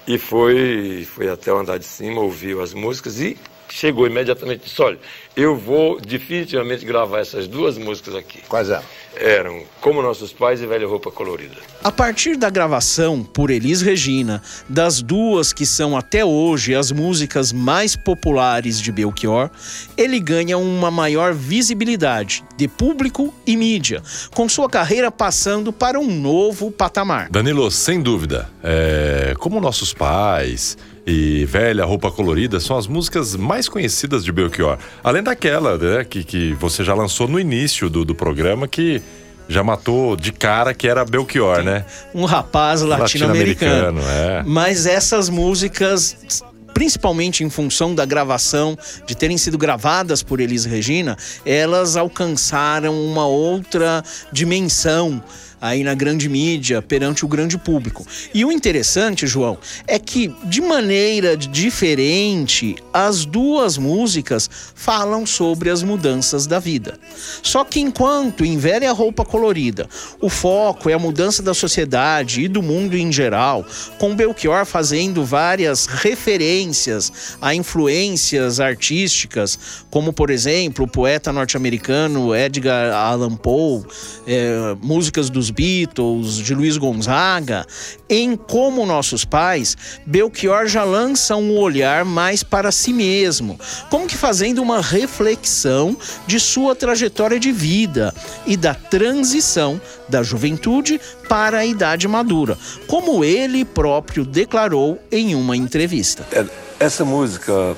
E 0.06 0.18
foi, 0.18 1.06
foi 1.10 1.28
até 1.28 1.52
o 1.52 1.58
andar 1.58 1.78
de 1.78 1.86
cima, 1.86 2.20
ouviu 2.20 2.60
as 2.60 2.74
músicas 2.74 3.20
e 3.20 3.36
chegou 3.72 4.06
imediatamente 4.06 4.60
e 4.60 4.64
disse, 4.64 4.82
olha, 4.82 4.98
eu 5.34 5.56
vou 5.56 5.98
definitivamente 5.98 6.84
gravar 6.84 7.20
essas 7.20 7.48
duas 7.48 7.78
músicas 7.78 8.14
aqui. 8.14 8.40
Quais 8.48 8.68
eram? 8.68 8.82
Eram 9.14 9.62
Como 9.80 10.00
Nossos 10.02 10.32
Pais 10.32 10.62
e 10.62 10.66
Velha 10.66 10.86
Roupa 10.86 11.10
Colorida. 11.10 11.56
A 11.82 11.90
partir 11.90 12.36
da 12.36 12.48
gravação 12.48 13.22
por 13.22 13.50
Elis 13.50 13.82
Regina, 13.82 14.42
das 14.68 15.02
duas 15.02 15.52
que 15.52 15.66
são 15.66 15.96
até 15.96 16.24
hoje 16.24 16.74
as 16.74 16.90
músicas 16.90 17.52
mais 17.52 17.96
populares 17.96 18.80
de 18.80 18.92
Belchior, 18.92 19.50
ele 19.96 20.20
ganha 20.20 20.56
uma 20.58 20.90
maior 20.90 21.34
visibilidade 21.34 22.44
de 22.56 22.68
público 22.68 23.34
e 23.46 23.56
mídia, 23.56 24.02
com 24.34 24.48
sua 24.48 24.68
carreira 24.68 25.10
passando 25.10 25.72
para 25.72 25.98
um 25.98 26.08
novo 26.20 26.70
patamar. 26.70 27.30
Danilo, 27.30 27.70
sem 27.70 28.00
dúvida, 28.00 28.50
é... 28.62 29.34
Como 29.38 29.60
Nossos 29.60 29.92
Pais 29.92 30.76
e 31.06 31.44
Velha 31.46 31.84
Roupa 31.84 32.10
Colorida 32.10 32.60
são 32.60 32.76
as 32.76 32.86
músicas 32.86 33.34
mais 33.34 33.68
conhecidas 33.68 34.24
de 34.24 34.30
Belchior. 34.30 34.78
Além 35.02 35.22
daquela, 35.22 35.76
né, 35.76 36.04
que, 36.04 36.22
que 36.22 36.54
você 36.54 36.84
já 36.84 36.94
lançou 36.94 37.26
no 37.26 37.40
início 37.40 37.90
do, 37.90 38.04
do 38.04 38.14
programa, 38.14 38.68
que 38.68 39.02
já 39.48 39.64
matou 39.64 40.16
de 40.16 40.32
cara 40.32 40.72
que 40.72 40.86
era 40.86 41.04
Belchior, 41.04 41.58
Sim. 41.58 41.64
né? 41.64 41.84
Um 42.14 42.24
rapaz 42.24 42.82
latino-americano. 42.82 44.00
Latino 44.00 44.10
é. 44.10 44.42
Mas 44.46 44.86
essas 44.86 45.28
músicas 45.28 46.44
principalmente 46.72 47.44
em 47.44 47.50
função 47.50 47.94
da 47.94 48.06
gravação, 48.06 48.78
de 49.06 49.14
terem 49.14 49.36
sido 49.36 49.58
gravadas 49.58 50.22
por 50.22 50.40
Elis 50.40 50.64
Regina, 50.64 51.18
elas 51.44 51.96
alcançaram 51.96 52.98
uma 53.04 53.26
outra 53.26 54.02
dimensão 54.32 55.22
aí 55.62 55.84
na 55.84 55.94
grande 55.94 56.28
mídia, 56.28 56.82
perante 56.82 57.24
o 57.24 57.28
grande 57.28 57.56
público. 57.56 58.04
E 58.34 58.44
o 58.44 58.50
interessante, 58.50 59.28
João, 59.28 59.56
é 59.86 59.96
que 59.96 60.34
de 60.42 60.60
maneira 60.60 61.36
diferente, 61.36 62.74
as 62.92 63.24
duas 63.24 63.78
músicas 63.78 64.50
falam 64.74 65.24
sobre 65.24 65.70
as 65.70 65.84
mudanças 65.84 66.48
da 66.48 66.58
vida. 66.58 66.98
Só 67.44 67.64
que 67.64 67.78
enquanto 67.78 68.44
em 68.44 68.58
Velha 68.58 68.90
Roupa 68.90 69.24
Colorida, 69.24 69.88
o 70.20 70.28
foco 70.28 70.90
é 70.90 70.94
a 70.94 70.98
mudança 70.98 71.44
da 71.44 71.54
sociedade 71.54 72.42
e 72.42 72.48
do 72.48 72.60
mundo 72.60 72.96
em 72.96 73.12
geral, 73.12 73.64
com 74.00 74.16
Belchior 74.16 74.66
fazendo 74.66 75.24
várias 75.24 75.86
referências 75.86 77.12
a 77.40 77.54
influências 77.54 78.58
artísticas, 78.58 79.84
como 79.90 80.12
por 80.12 80.30
exemplo 80.30 80.86
o 80.86 80.88
poeta 80.88 81.32
norte-americano 81.32 82.34
Edgar 82.34 82.92
Allan 82.92 83.36
Poe, 83.36 83.84
é, 84.26 84.76
músicas 84.82 85.30
dos 85.30 85.51
Beatles, 85.52 86.36
de 86.36 86.54
Luiz 86.54 86.76
Gonzaga, 86.76 87.66
em 88.08 88.36
Como 88.36 88.86
Nossos 88.86 89.24
Pais, 89.24 89.76
Belchior 90.06 90.66
já 90.66 90.84
lança 90.84 91.36
um 91.36 91.56
olhar 91.58 92.04
mais 92.04 92.42
para 92.42 92.72
si 92.72 92.92
mesmo, 92.92 93.58
como 93.90 94.06
que 94.06 94.16
fazendo 94.16 94.62
uma 94.62 94.80
reflexão 94.80 95.96
de 96.26 96.40
sua 96.40 96.74
trajetória 96.74 97.38
de 97.38 97.52
vida 97.52 98.14
e 98.46 98.56
da 98.56 98.74
transição 98.74 99.80
da 100.08 100.22
juventude 100.22 101.00
para 101.28 101.58
a 101.58 101.66
idade 101.66 102.06
madura, 102.08 102.58
como 102.86 103.24
ele 103.24 103.64
próprio 103.64 104.24
declarou 104.24 104.98
em 105.10 105.34
uma 105.34 105.56
entrevista. 105.56 106.26
É, 106.32 106.44
essa 106.78 107.04
música 107.04 107.76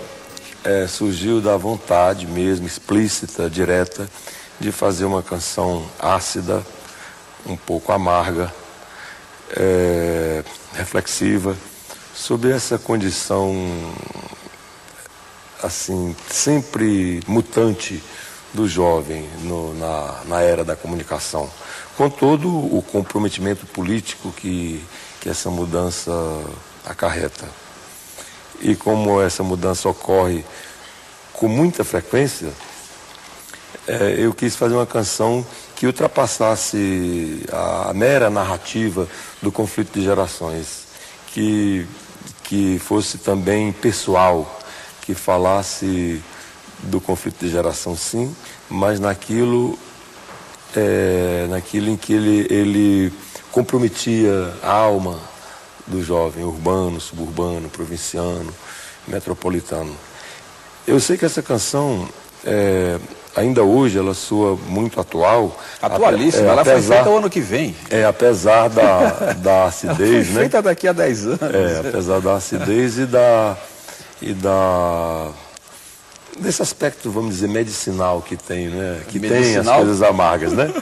é, 0.65 0.87
surgiu 0.87 1.41
da 1.41 1.57
vontade 1.57 2.27
mesmo, 2.27 2.67
explícita, 2.67 3.51
direta, 3.51 4.09
de 4.59 4.73
fazer 4.73 5.05
uma 5.05 5.23
canção 5.23 5.85
ácida, 5.99 6.65
um 7.47 7.57
pouco 7.57 7.93
amarga, 7.93 8.53
é, 9.57 10.43
reflexiva, 10.75 11.57
sobre 12.15 12.51
essa 12.51 12.79
condição 12.79 13.55
assim 15.63 16.15
sempre 16.29 17.21
mutante 17.27 18.03
do 18.53 18.69
jovem 18.69 19.29
no, 19.43 19.75
na, 19.75 20.21
na 20.27 20.41
era 20.41 20.65
da 20.65 20.77
comunicação, 20.77 21.51
com 21.97 22.09
todo 22.09 22.49
o 22.49 22.83
comprometimento 22.83 23.67
político 23.67 24.31
que, 24.33 24.83
que 25.21 25.29
essa 25.29 25.51
mudança 25.51 26.13
acarreta. 26.85 27.49
E 28.61 28.77
como 28.77 29.21
essa 29.21 29.43
mudança 29.43 29.89
ocorre 29.89 30.45
com 31.33 31.49
muita 31.49 31.83
frequência, 31.83 32.53
é, 33.87 34.15
eu 34.17 34.33
quis 34.33 34.55
fazer 34.55 34.75
uma 34.75 34.87
canção 34.87 35.45
que 35.85 35.87
ultrapassasse 35.87 37.43
a 37.53 37.93
mera 37.93 38.31
narrativa 38.31 39.07
do 39.43 39.53
conflito 39.53 39.93
de 39.93 40.03
gerações, 40.03 40.87
que, 41.27 41.87
que 42.43 42.79
fosse 42.79 43.19
também 43.19 43.71
pessoal, 43.71 44.61
que 45.03 45.13
falasse 45.13 46.23
do 46.85 47.03
conflito 47.03 47.45
de 47.45 47.51
geração, 47.51 47.95
sim, 47.95 48.35
mas 48.67 48.99
naquilo, 48.99 49.79
é, 50.75 51.47
naquilo 51.51 51.91
em 51.91 51.99
que 51.99 52.15
ele, 52.15 52.47
ele 52.49 53.13
comprometia 53.53 54.55
a 54.63 54.73
alma 54.73 55.21
do 55.87 56.03
jovem 56.03 56.45
urbano, 56.45 56.99
suburbano, 56.99 57.69
provinciano, 57.69 58.55
metropolitano. 59.07 59.95
Eu 60.87 60.99
sei 60.99 61.19
que 61.19 61.27
essa 61.27 61.43
canção 61.43 62.09
é, 62.43 62.99
ainda 63.37 63.63
hoje 63.63 63.99
ela 63.99 64.15
soa 64.15 64.57
muito 64.69 65.01
atual. 65.01 65.57
Atualíssima, 65.81 66.45
É, 66.47 66.49
ela 66.51 66.65
foi 66.65 66.73
apesar- 66.75 66.95
feita 66.97 67.11
o 67.11 67.19
ano 67.19 67.31
que 67.31 67.41
vem. 67.41 67.75
É, 67.91 68.05
apesar 68.05 68.69
da, 68.69 69.33
da 69.39 69.65
acidez, 69.67 70.27
foi 70.27 70.35
né? 70.35 70.41
feita 70.41 70.63
daqui 70.63 70.87
a 70.89 70.93
10 70.93 71.27
anos. 71.27 71.41
É, 71.43 71.89
apesar 71.89 72.21
da 72.21 72.35
acidez 72.35 72.99
e 72.99 73.07
da 73.07 73.57
e 74.23 74.33
da 74.33 75.31
desse 76.39 76.63
aspecto, 76.63 77.11
vamos 77.11 77.35
dizer, 77.35 77.49
medicinal 77.49 78.21
que 78.21 78.37
tem, 78.37 78.69
né? 78.69 79.01
Que 79.09 79.21
tem 79.21 79.31
as 79.31 79.37
Medicinal? 79.47 79.77
coisas 79.79 80.03
amargas, 80.03 80.53
né? 80.53 80.73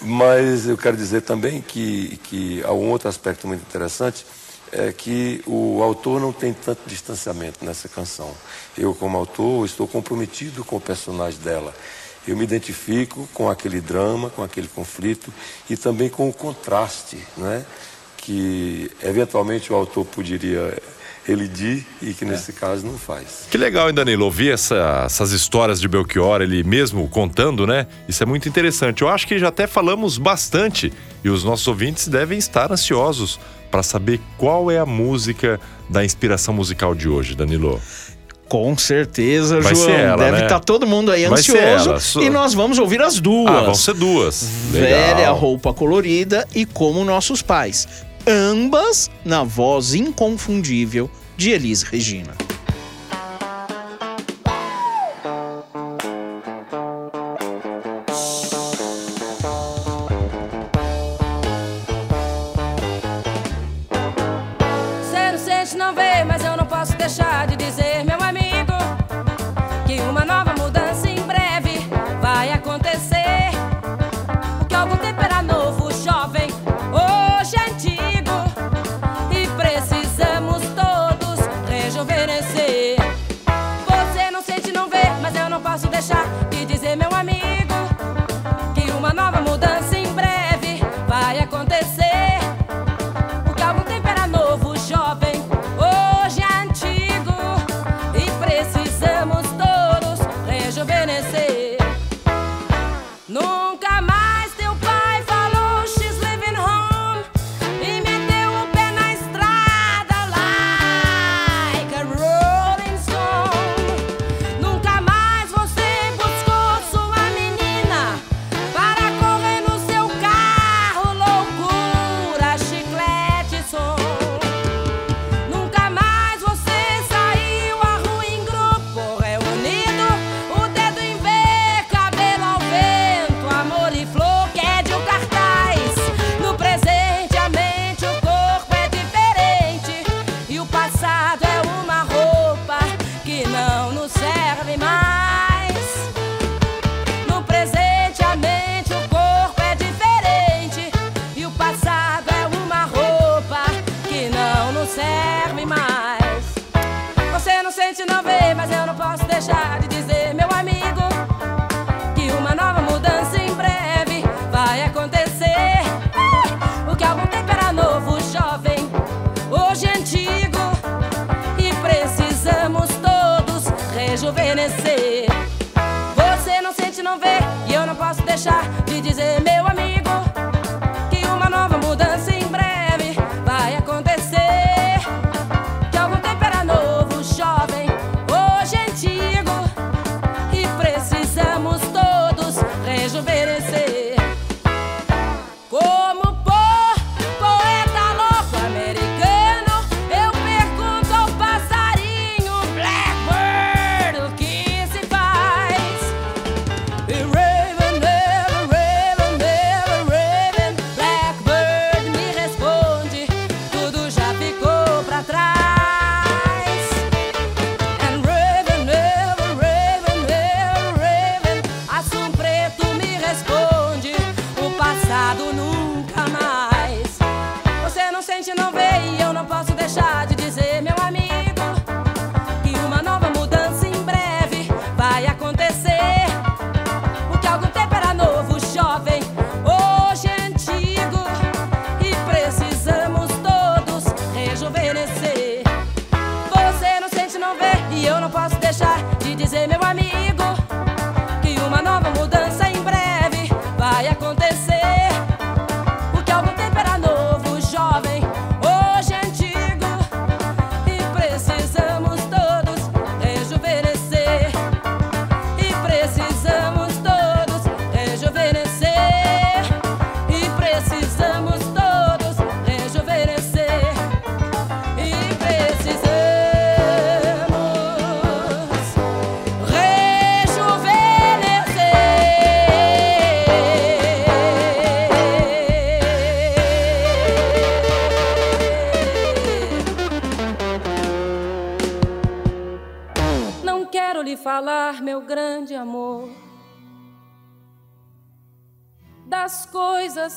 Mas 0.00 0.66
eu 0.66 0.76
quero 0.76 0.96
dizer 0.96 1.22
também 1.22 1.60
que, 1.60 2.18
que 2.24 2.62
há 2.64 2.72
um 2.72 2.88
outro 2.90 3.08
aspecto 3.08 3.46
muito 3.48 3.62
interessante 3.62 4.24
é 4.72 4.92
que 4.92 5.42
o 5.46 5.82
autor 5.82 6.20
não 6.20 6.32
tem 6.32 6.52
tanto 6.52 6.80
distanciamento 6.86 7.64
nessa 7.64 7.88
canção. 7.88 8.30
Eu, 8.76 8.94
como 8.94 9.16
autor, 9.16 9.64
estou 9.66 9.86
comprometido 9.88 10.64
com 10.64 10.76
o 10.76 10.80
personagem 10.80 11.40
dela. 11.40 11.74
Eu 12.26 12.36
me 12.36 12.44
identifico 12.44 13.28
com 13.32 13.48
aquele 13.48 13.80
drama, 13.80 14.28
com 14.30 14.42
aquele 14.42 14.68
conflito 14.68 15.32
e 15.70 15.76
também 15.76 16.08
com 16.08 16.28
o 16.28 16.32
contraste, 16.32 17.18
né? 17.36 17.64
que 18.16 18.90
eventualmente 19.02 19.72
o 19.72 19.76
autor 19.76 20.04
poderia 20.04 20.76
relidir 21.24 21.84
e 22.02 22.12
que 22.12 22.24
nesse 22.24 22.52
caso 22.52 22.84
não 22.86 22.98
faz. 22.98 23.46
Que 23.50 23.56
legal, 23.58 23.88
hein, 23.88 23.94
Danilo, 23.94 24.24
ouvir 24.24 24.52
essa- 24.52 25.02
essas 25.06 25.30
histórias 25.30 25.80
de 25.80 25.86
Belchior, 25.88 26.40
ele 26.42 26.62
mesmo 26.62 27.06
contando, 27.08 27.66
né? 27.66 27.86
Isso 28.08 28.22
é 28.22 28.26
muito 28.26 28.48
interessante. 28.48 29.02
Eu 29.02 29.08
acho 29.08 29.26
que 29.26 29.38
já 29.38 29.48
até 29.48 29.66
falamos 29.66 30.18
bastante 30.18 30.92
e 31.22 31.28
os 31.30 31.44
nossos 31.44 31.66
ouvintes 31.68 32.08
devem 32.08 32.38
estar 32.38 32.70
ansiosos 32.72 33.38
para 33.70 33.82
saber 33.82 34.20
qual 34.36 34.70
é 34.70 34.78
a 34.78 34.86
música 34.86 35.60
da 35.88 36.04
inspiração 36.04 36.54
musical 36.54 36.94
de 36.94 37.08
hoje, 37.08 37.34
Danilo. 37.34 37.80
Com 38.48 38.76
certeza, 38.78 39.60
Vai 39.60 39.74
João. 39.74 39.90
ela, 39.90 40.24
Deve 40.24 40.38
né? 40.38 40.42
estar 40.44 40.60
todo 40.60 40.86
mundo 40.86 41.12
aí 41.12 41.26
Vai 41.26 41.38
ansioso. 41.38 42.22
E 42.22 42.30
nós 42.30 42.54
vamos 42.54 42.78
ouvir 42.78 43.00
as 43.02 43.20
duas. 43.20 43.54
Ah, 43.54 43.60
vão 43.60 43.74
ser 43.74 43.94
duas. 43.94 44.42
Velha 44.70 45.14
Legal. 45.16 45.36
roupa 45.36 45.74
colorida 45.74 46.46
e 46.54 46.64
Como 46.64 47.04
Nossos 47.04 47.42
Pais. 47.42 47.86
Ambas 48.26 49.10
na 49.24 49.42
voz 49.44 49.94
inconfundível 49.94 51.10
de 51.36 51.50
Elis 51.50 51.82
Regina. 51.82 52.47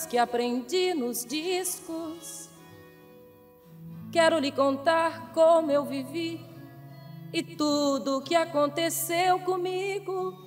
Que 0.06 0.18
aprendi 0.18 0.94
nos 0.94 1.26
discos. 1.26 2.50
Quero 4.12 4.40
lhe 4.40 4.52
contar 4.52 5.32
como 5.34 5.72
eu 5.72 5.86
vivi 5.86 6.40
e 7.34 7.42
tudo 7.42 8.18
o 8.18 8.22
que 8.22 8.36
aconteceu 8.36 9.40
comigo. 9.40 10.38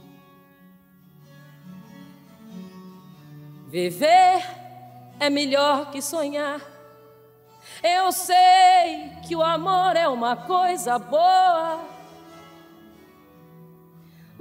Viver 3.68 4.42
é 5.18 5.30
melhor 5.30 5.90
que 5.90 6.02
sonhar. 6.02 6.61
Eu 7.83 8.12
sei 8.12 9.11
que 9.26 9.35
o 9.35 9.42
amor 9.42 9.96
é 9.96 10.07
uma 10.07 10.37
coisa 10.37 10.98
boa, 10.98 11.80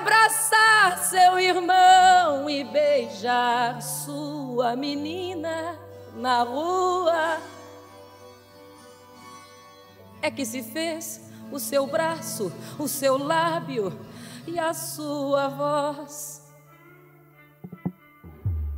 Abraçar 0.00 0.98
seu 0.98 1.38
irmão 1.38 2.48
e 2.48 2.64
beijar 2.64 3.82
sua 3.82 4.74
menina 4.74 5.78
na 6.14 6.42
rua. 6.42 7.38
É 10.22 10.30
que 10.30 10.44
se 10.46 10.62
fez 10.62 11.30
o 11.52 11.58
seu 11.58 11.86
braço, 11.86 12.50
o 12.78 12.88
seu 12.88 13.18
lábio 13.18 13.92
e 14.46 14.58
a 14.58 14.72
sua 14.72 15.48
voz. 15.48 16.50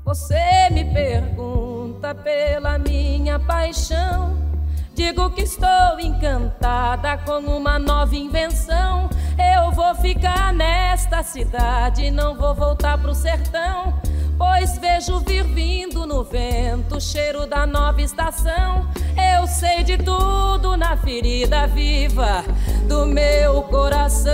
Você 0.05 0.71
me 0.73 0.93
pergunta 0.93 2.15
pela 2.15 2.79
minha 2.79 3.39
paixão. 3.39 4.52
Digo 4.95 5.31
que 5.31 5.43
estou 5.43 5.99
encantada 5.99 7.17
com 7.19 7.39
uma 7.39 7.79
nova 7.79 8.15
invenção. 8.15 9.09
Eu 9.39 9.73
vou 9.73 9.95
ficar 9.95 10.53
nesta 10.53 11.23
cidade, 11.23 12.11
não 12.11 12.37
vou 12.37 12.55
voltar 12.55 12.99
pro 12.99 13.15
sertão. 13.15 14.01
Pois 14.37 14.77
vejo 14.79 15.21
vir 15.21 15.45
vindo 15.45 16.07
no 16.07 16.23
vento 16.23 16.97
o 16.97 17.01
cheiro 17.01 17.47
da 17.47 17.67
nova 17.67 18.03
estação. 18.03 18.87
Eu 19.17 19.47
sei 19.47 19.83
de 19.83 19.97
tudo 19.97 20.77
na 20.77 20.97
ferida 20.97 21.67
viva 21.67 22.45
do 22.87 23.07
meu 23.07 23.63
coração. 23.63 24.33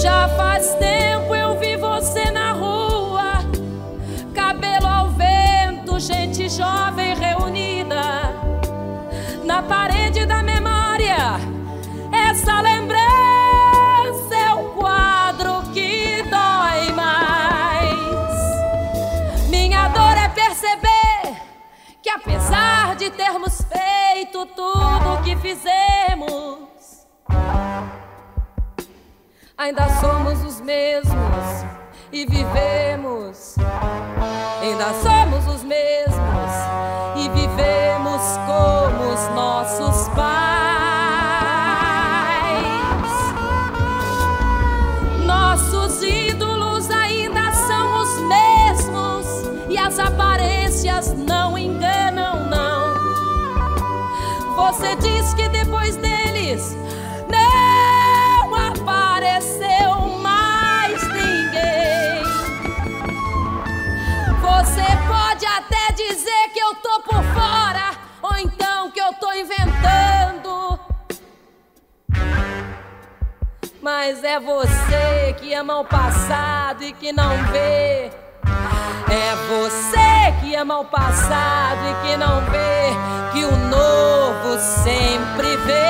Já 0.00 0.28
faz 0.30 0.74
tempo 0.74 1.34
eu 1.34 1.58
vi 1.58 1.76
você 1.76 2.30
na 2.30 2.49
gente 6.00 6.48
jovem 6.48 7.14
reunida 7.14 8.32
na 9.44 9.62
parede 9.62 10.24
da 10.24 10.42
memória. 10.42 11.38
Essa 12.10 12.62
lembrança 12.62 14.34
é 14.34 14.54
o 14.54 14.70
quadro 14.70 15.62
que 15.74 16.22
dói 16.22 16.90
mais. 16.94 17.90
Minha 19.50 19.88
dor 19.88 20.16
é 20.16 20.28
perceber 20.30 21.36
que 22.02 22.08
apesar 22.08 22.96
de 22.96 23.10
termos 23.10 23.60
feito 23.60 24.46
tudo 24.46 25.14
o 25.14 25.22
que 25.22 25.36
fizemos, 25.36 27.06
ainda 29.56 29.86
somos 30.00 30.42
os 30.44 30.62
mesmos 30.62 31.66
e 32.10 32.24
vivemos. 32.24 33.56
Ainda 34.60 34.92
somos 35.02 35.54
os 35.54 35.62
mesmos 35.64 36.09
por 67.02 67.22
fora, 67.34 67.92
ou 68.22 68.36
então 68.36 68.90
que 68.90 69.00
eu 69.00 69.12
tô 69.14 69.32
inventando. 69.32 70.78
Mas 73.82 74.22
é 74.22 74.38
você 74.38 75.34
que 75.40 75.54
ama 75.54 75.80
o 75.80 75.84
passado 75.84 76.84
e 76.84 76.92
que 76.92 77.12
não 77.12 77.36
vê. 77.46 78.10
É 79.10 79.34
você 79.48 80.40
que 80.40 80.54
ama 80.54 80.80
o 80.80 80.84
passado 80.84 81.80
e 81.90 82.06
que 82.06 82.16
não 82.16 82.40
vê 82.42 82.90
que 83.32 83.44
o 83.44 83.56
novo 83.56 84.58
sempre 84.58 85.56
vem. 85.56 85.89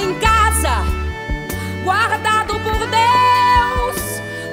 Em 0.00 0.18
casa, 0.18 0.82
guardado 1.84 2.58
por 2.60 2.78
Deus, 2.78 3.96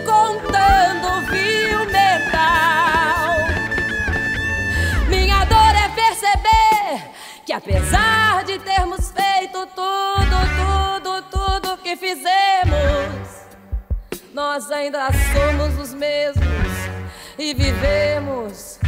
contando 0.06 1.22
vil 1.32 1.86
metal. 1.86 3.38
Minha 5.08 5.44
dor 5.46 5.76
é 5.76 5.90
perceber 5.90 7.10
que 7.46 7.54
apesar 7.54 8.44
de 8.44 8.60
termos 8.60 9.12
feito 9.12 9.66
tudo, 9.76 10.38
tudo, 11.02 11.22
tudo 11.32 11.78
que 11.78 11.96
fizemos, 11.96 13.48
nós 14.34 14.70
ainda 14.72 15.10
somos 15.34 15.78
os 15.80 15.94
mesmos 15.94 16.72
e 17.38 17.54
vivemos. 17.54 18.80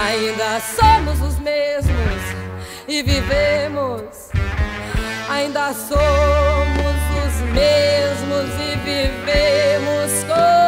Ainda 0.00 0.60
somos 0.60 1.20
os 1.20 1.38
mesmos 1.38 2.22
e 2.86 3.02
vivemos. 3.02 4.27
Ainda 5.38 5.72
somos 5.72 6.96
os 7.24 7.40
mesmos 7.52 8.50
e 8.60 8.76
vivemos 8.78 10.24
como 10.26 10.67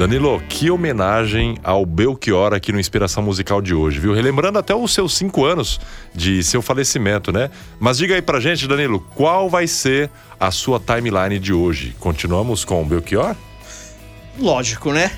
Danilo, 0.00 0.42
que 0.48 0.70
homenagem 0.70 1.58
ao 1.62 1.84
Belchior 1.84 2.54
aqui 2.54 2.72
no 2.72 2.80
Inspiração 2.80 3.22
Musical 3.22 3.60
de 3.60 3.74
hoje, 3.74 3.98
viu? 4.00 4.14
Relembrando 4.14 4.58
até 4.58 4.74
os 4.74 4.94
seus 4.94 5.14
cinco 5.14 5.44
anos 5.44 5.78
de 6.14 6.42
seu 6.42 6.62
falecimento, 6.62 7.30
né? 7.30 7.50
Mas 7.78 7.98
diga 7.98 8.14
aí 8.14 8.22
pra 8.22 8.40
gente, 8.40 8.66
Danilo, 8.66 9.00
qual 9.14 9.50
vai 9.50 9.66
ser 9.66 10.08
a 10.40 10.50
sua 10.50 10.80
timeline 10.80 11.38
de 11.38 11.52
hoje? 11.52 11.94
Continuamos 12.00 12.64
com 12.64 12.80
o 12.80 12.84
Belchior? 12.86 13.36
Lógico, 14.38 14.90
né? 14.90 15.12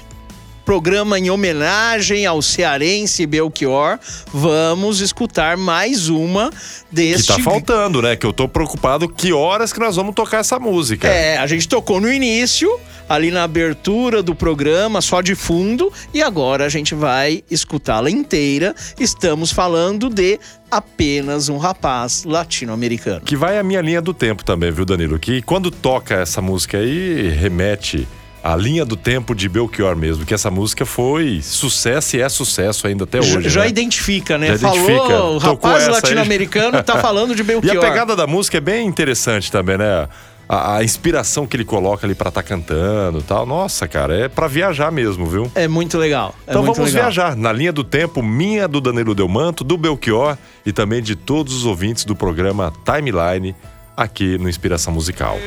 Programa 0.65 1.19
em 1.19 1.31
homenagem 1.31 2.25
ao 2.27 2.41
cearense 2.41 3.27
Belchior, 3.27 3.99
vamos 4.33 5.01
escutar 5.01 5.57
mais 5.57 6.09
uma 6.09 6.51
Que 6.51 6.57
deste. 6.95 7.27
tá 7.29 7.39
faltando, 7.39 8.01
né? 8.03 8.17
Que 8.17 8.27
eu 8.27 8.33
tô 8.33 8.49
preocupado 8.49 9.09
que 9.09 9.33
horas 9.33 9.73
que 9.73 9.81
nós 9.81 9.97
vamos 9.97 10.15
tocar 10.15 10.39
essa 10.39 10.59
música. 10.59 11.09
É, 11.09 11.37
a 11.39 11.47
gente 11.47 11.69
tocou 11.69 12.01
no 12.01 12.11
início, 12.13 12.79
ali 13.09 13.31
na 13.31 13.43
abertura 13.45 14.23
do 14.23 14.35
programa, 14.35 15.01
só 15.01 15.21
de 15.21 15.35
fundo, 15.35 15.93
e 16.15 16.23
agora 16.23 16.65
a 16.65 16.69
gente 16.69 16.95
vai 16.95 17.43
escutá-la 17.51 18.11
inteira. 18.11 18.75
Estamos 18.99 19.51
falando 19.51 20.09
de 20.09 20.39
apenas 20.71 21.49
um 21.49 21.59
rapaz 21.59 22.25
latino-americano. 22.25 23.21
Que 23.21 23.37
vai 23.37 23.59
a 23.59 23.63
minha 23.63 23.81
linha 23.81 24.01
do 24.01 24.15
tempo 24.15 24.45
também, 24.45 24.71
viu, 24.71 24.85
Danilo? 24.85 25.19
Que 25.19 25.43
quando 25.43 25.71
toca 25.71 26.15
essa 26.15 26.41
música 26.41 26.79
aí, 26.79 27.29
remete 27.29 28.09
à 28.43 28.57
linha 28.57 28.85
do 28.85 28.97
tempo 28.97 29.35
de 29.35 29.49
Belchior 29.49 29.95
mesmo. 29.97 30.25
Que 30.27 30.35
essa 30.35 30.51
música 30.51 30.85
foi 30.85 31.41
sucesso 31.43 32.17
e 32.17 32.21
é 32.21 32.29
sucesso 32.29 32.87
ainda 32.87 33.05
até 33.05 33.19
hoje. 33.21 33.43
Já, 33.43 33.49
já 33.49 33.61
né? 33.63 33.69
identifica, 33.69 34.37
né? 34.39 34.49
Já 34.57 34.69
Falou, 34.69 34.77
identifica. 34.85 35.23
o 35.25 35.39
rapaz 35.39 35.89
latino-americano 35.89 36.83
tá 36.83 36.99
falando 36.99 37.35
de 37.35 37.43
E 37.43 37.45
Belchior. 37.45 37.77
a 37.77 37.81
pegada 37.89 38.17
da 38.17 38.27
música 38.27 38.59
é 38.59 38.61
bem 38.61 38.87
interessante 38.87 39.51
também, 39.51 39.79
né? 39.79 40.09
A, 40.49 40.77
a 40.79 40.85
inspiração 40.85 41.47
que 41.47 41.57
ele 41.57 41.65
coloca 41.65 42.05
ali 42.07 42.15
pra 42.15 42.29
estar 42.29 42.43
cantando 42.43 43.21
e 43.21 43.23
tal. 43.23 43.47
Nossa, 43.47 43.87
cara, 43.89 44.15
é 44.15 44.29
pra 44.29 44.49
viajar 44.49 44.91
mesmo, 44.91 45.25
viu? 45.25 45.51
É 45.55 45.67
muito 45.69 45.97
legal. 45.97 46.35
é 46.47 46.51
Então 46.51 46.63
muito 46.63 46.77
vamos 46.77 46.93
legal. 46.93 47.11
viajar 47.11 47.37
na 47.37 47.53
linha 47.53 47.73
do 47.73 47.83
tempo, 47.85 48.23
minha 48.23 48.67
do 48.69 48.81
Danilo 48.81 49.15
Delmanto, 49.15 49.63
do 49.65 49.79
Belchior 49.79 50.37
e 50.67 50.73
também 50.73 51.01
de 51.01 51.15
todos 51.17 51.55
os 51.55 51.65
ouvintes 51.65 52.05
do 52.05 52.15
programa 52.15 52.73
Timeline 52.85 53.55
aqui 53.97 54.37
no 54.37 54.49
Inspiração 54.49 54.93
Musical. 54.93 55.39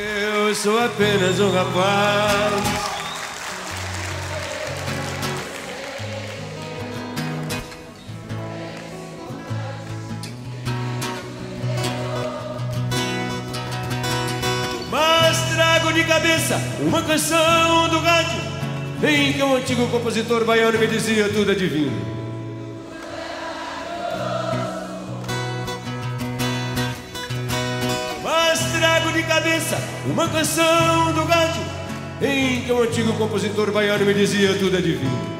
Eu 0.47 0.53
sou 0.53 0.77
apenas 0.77 1.39
um 1.39 1.49
rapaz. 1.49 2.53
Mas 14.91 15.55
trago 15.55 15.93
de 15.93 16.03
cabeça 16.03 16.61
uma 16.79 17.01
canção 17.01 17.89
do 17.89 17.97
rádio 17.97 18.39
em 19.03 19.33
que 19.33 19.41
um 19.41 19.55
antigo 19.55 19.87
compositor 19.87 20.45
baiano 20.45 20.77
me 20.77 20.85
dizia 20.85 21.27
tudo 21.27 21.53
é 21.53 21.55
divino. 21.55 22.14
Cabeça 29.45 29.77
uma 30.07 30.27
canção 30.27 31.13
do 31.13 31.23
rádio 31.23 31.61
em 32.19 32.61
que 32.61 32.71
um 32.71 32.81
antigo 32.81 33.13
compositor 33.13 33.71
baiano 33.71 34.03
me 34.03 34.13
dizia 34.13 34.57
tudo 34.57 34.75
é 34.75 34.81
divino. 34.81 35.35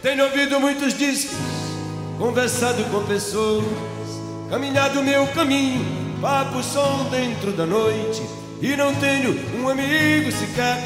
Tenho 0.00 0.24
ouvido 0.24 0.60
muitos 0.60 0.96
discos, 0.96 1.36
conversado 2.16 2.84
com 2.84 3.02
pessoas, 3.04 3.64
caminhado 4.48 5.02
meu 5.02 5.26
caminho, 5.28 5.84
papo 6.20 6.62
som 6.62 7.08
dentro 7.10 7.52
da 7.52 7.66
noite, 7.66 8.22
e 8.62 8.76
não 8.76 8.94
tenho 8.94 9.36
um 9.60 9.68
amigo 9.68 10.30
sequer 10.30 10.80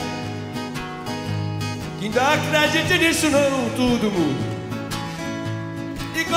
que 1.98 2.06
ainda 2.06 2.32
acredite 2.32 2.98
nisso 2.98 3.28
não, 3.28 3.70
tudo 3.76 4.10
muda. 4.10 4.53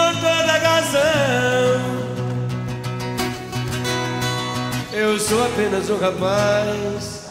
Com 0.07 0.13
toda 0.13 0.57
razão, 0.59 1.81
eu 4.93 5.19
sou 5.19 5.45
apenas 5.45 5.89
um 5.89 5.97
rapaz. 5.97 7.29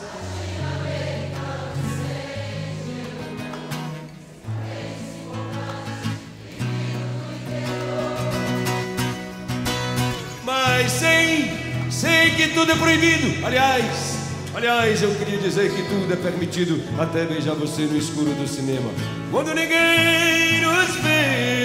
Mas 10.44 10.92
sei, 10.92 11.50
sei 11.90 12.30
que 12.32 12.48
tudo 12.48 12.72
é 12.72 12.76
proibido. 12.76 13.46
Aliás, 13.46 14.18
aliás, 14.54 15.02
eu 15.02 15.14
queria 15.14 15.38
dizer 15.38 15.72
que 15.74 15.82
tudo 15.84 16.12
é 16.12 16.16
permitido, 16.16 16.82
até 17.00 17.24
beijar 17.24 17.54
você 17.54 17.86
no 17.86 17.96
escuro 17.96 18.34
do 18.34 18.46
cinema, 18.46 18.90
quando 19.30 19.54
ninguém 19.54 20.60
nos 20.60 20.94
vê. 20.96 21.55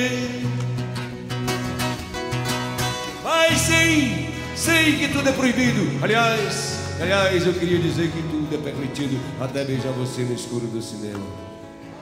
Mas 3.51 3.59
sei, 3.59 4.29
sei 4.55 4.97
que 4.97 5.09
tudo 5.09 5.27
é 5.27 5.31
proibido. 5.33 6.01
Aliás, 6.01 6.79
aliás, 7.01 7.45
eu 7.45 7.53
queria 7.53 7.79
dizer 7.79 8.09
que 8.09 8.21
tudo 8.21 8.55
é 8.55 8.57
permitido, 8.57 9.19
até 9.41 9.65
beijar 9.65 9.91
você 9.91 10.21
no 10.21 10.33
escuro 10.33 10.67
do 10.67 10.81
cinema, 10.81 11.25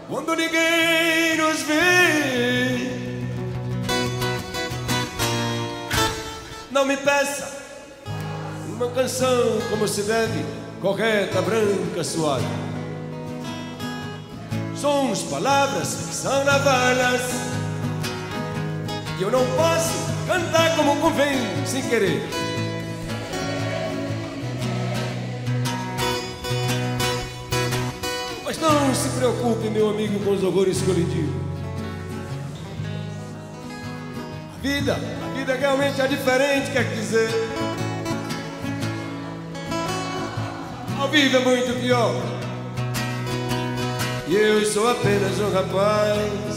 quando 0.07 0.35
ninguém 0.35 1.37
nos 1.37 1.63
vê. 1.63 2.91
Não 6.69 6.85
me 6.85 6.97
peça 6.97 7.51
uma 8.67 8.87
canção 8.91 9.59
como 9.71 9.87
se 9.87 10.03
deve, 10.03 10.45
correta, 10.79 11.41
branca, 11.41 12.03
suave. 12.03 12.45
Sons, 14.75 15.23
palavras 15.23 15.87
são 15.87 16.45
navalhas. 16.45 17.23
E 19.17 19.23
eu 19.23 19.31
não 19.31 19.43
posso 19.55 20.18
cantar 20.29 20.75
como 20.75 20.95
convém, 20.97 21.39
sem 21.65 21.81
querer. 21.81 22.21
Mas 28.45 28.59
não 28.59 28.93
se 28.93 29.09
preocupe, 29.17 29.71
meu 29.71 29.89
amigo, 29.89 30.19
com 30.19 30.31
os 30.31 30.43
horrores 30.43 30.77
digo. 30.77 31.33
A 34.55 34.61
vida, 34.61 34.93
a 34.93 35.35
vida 35.35 35.55
realmente 35.55 35.99
é 35.99 36.07
diferente, 36.07 36.69
quer 36.71 36.83
dizer. 36.93 37.29
Ao 40.99 41.07
vivo 41.07 41.37
é 41.37 41.39
muito 41.39 41.81
pior. 41.81 42.13
E 44.27 44.35
eu 44.35 44.63
sou 44.63 44.87
apenas 44.91 45.39
um 45.39 45.51
rapaz. 45.51 46.48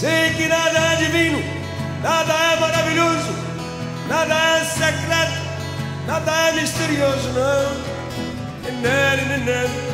Sei, 0.00 0.30
que 0.30 0.48
nada 0.48 0.78
é 0.78 0.96
divino, 0.96 1.42
nada 2.02 2.32
é 2.32 2.56
maravilhoso, 2.58 3.34
nada 4.08 4.34
é 4.34 4.64
secreto, 4.64 5.40
nada 6.06 6.32
é 6.48 6.52
misterioso, 6.52 7.28
não. 7.34 7.90
Nã, 8.82 9.16
nã, 9.16 9.36
nã, 9.44 9.90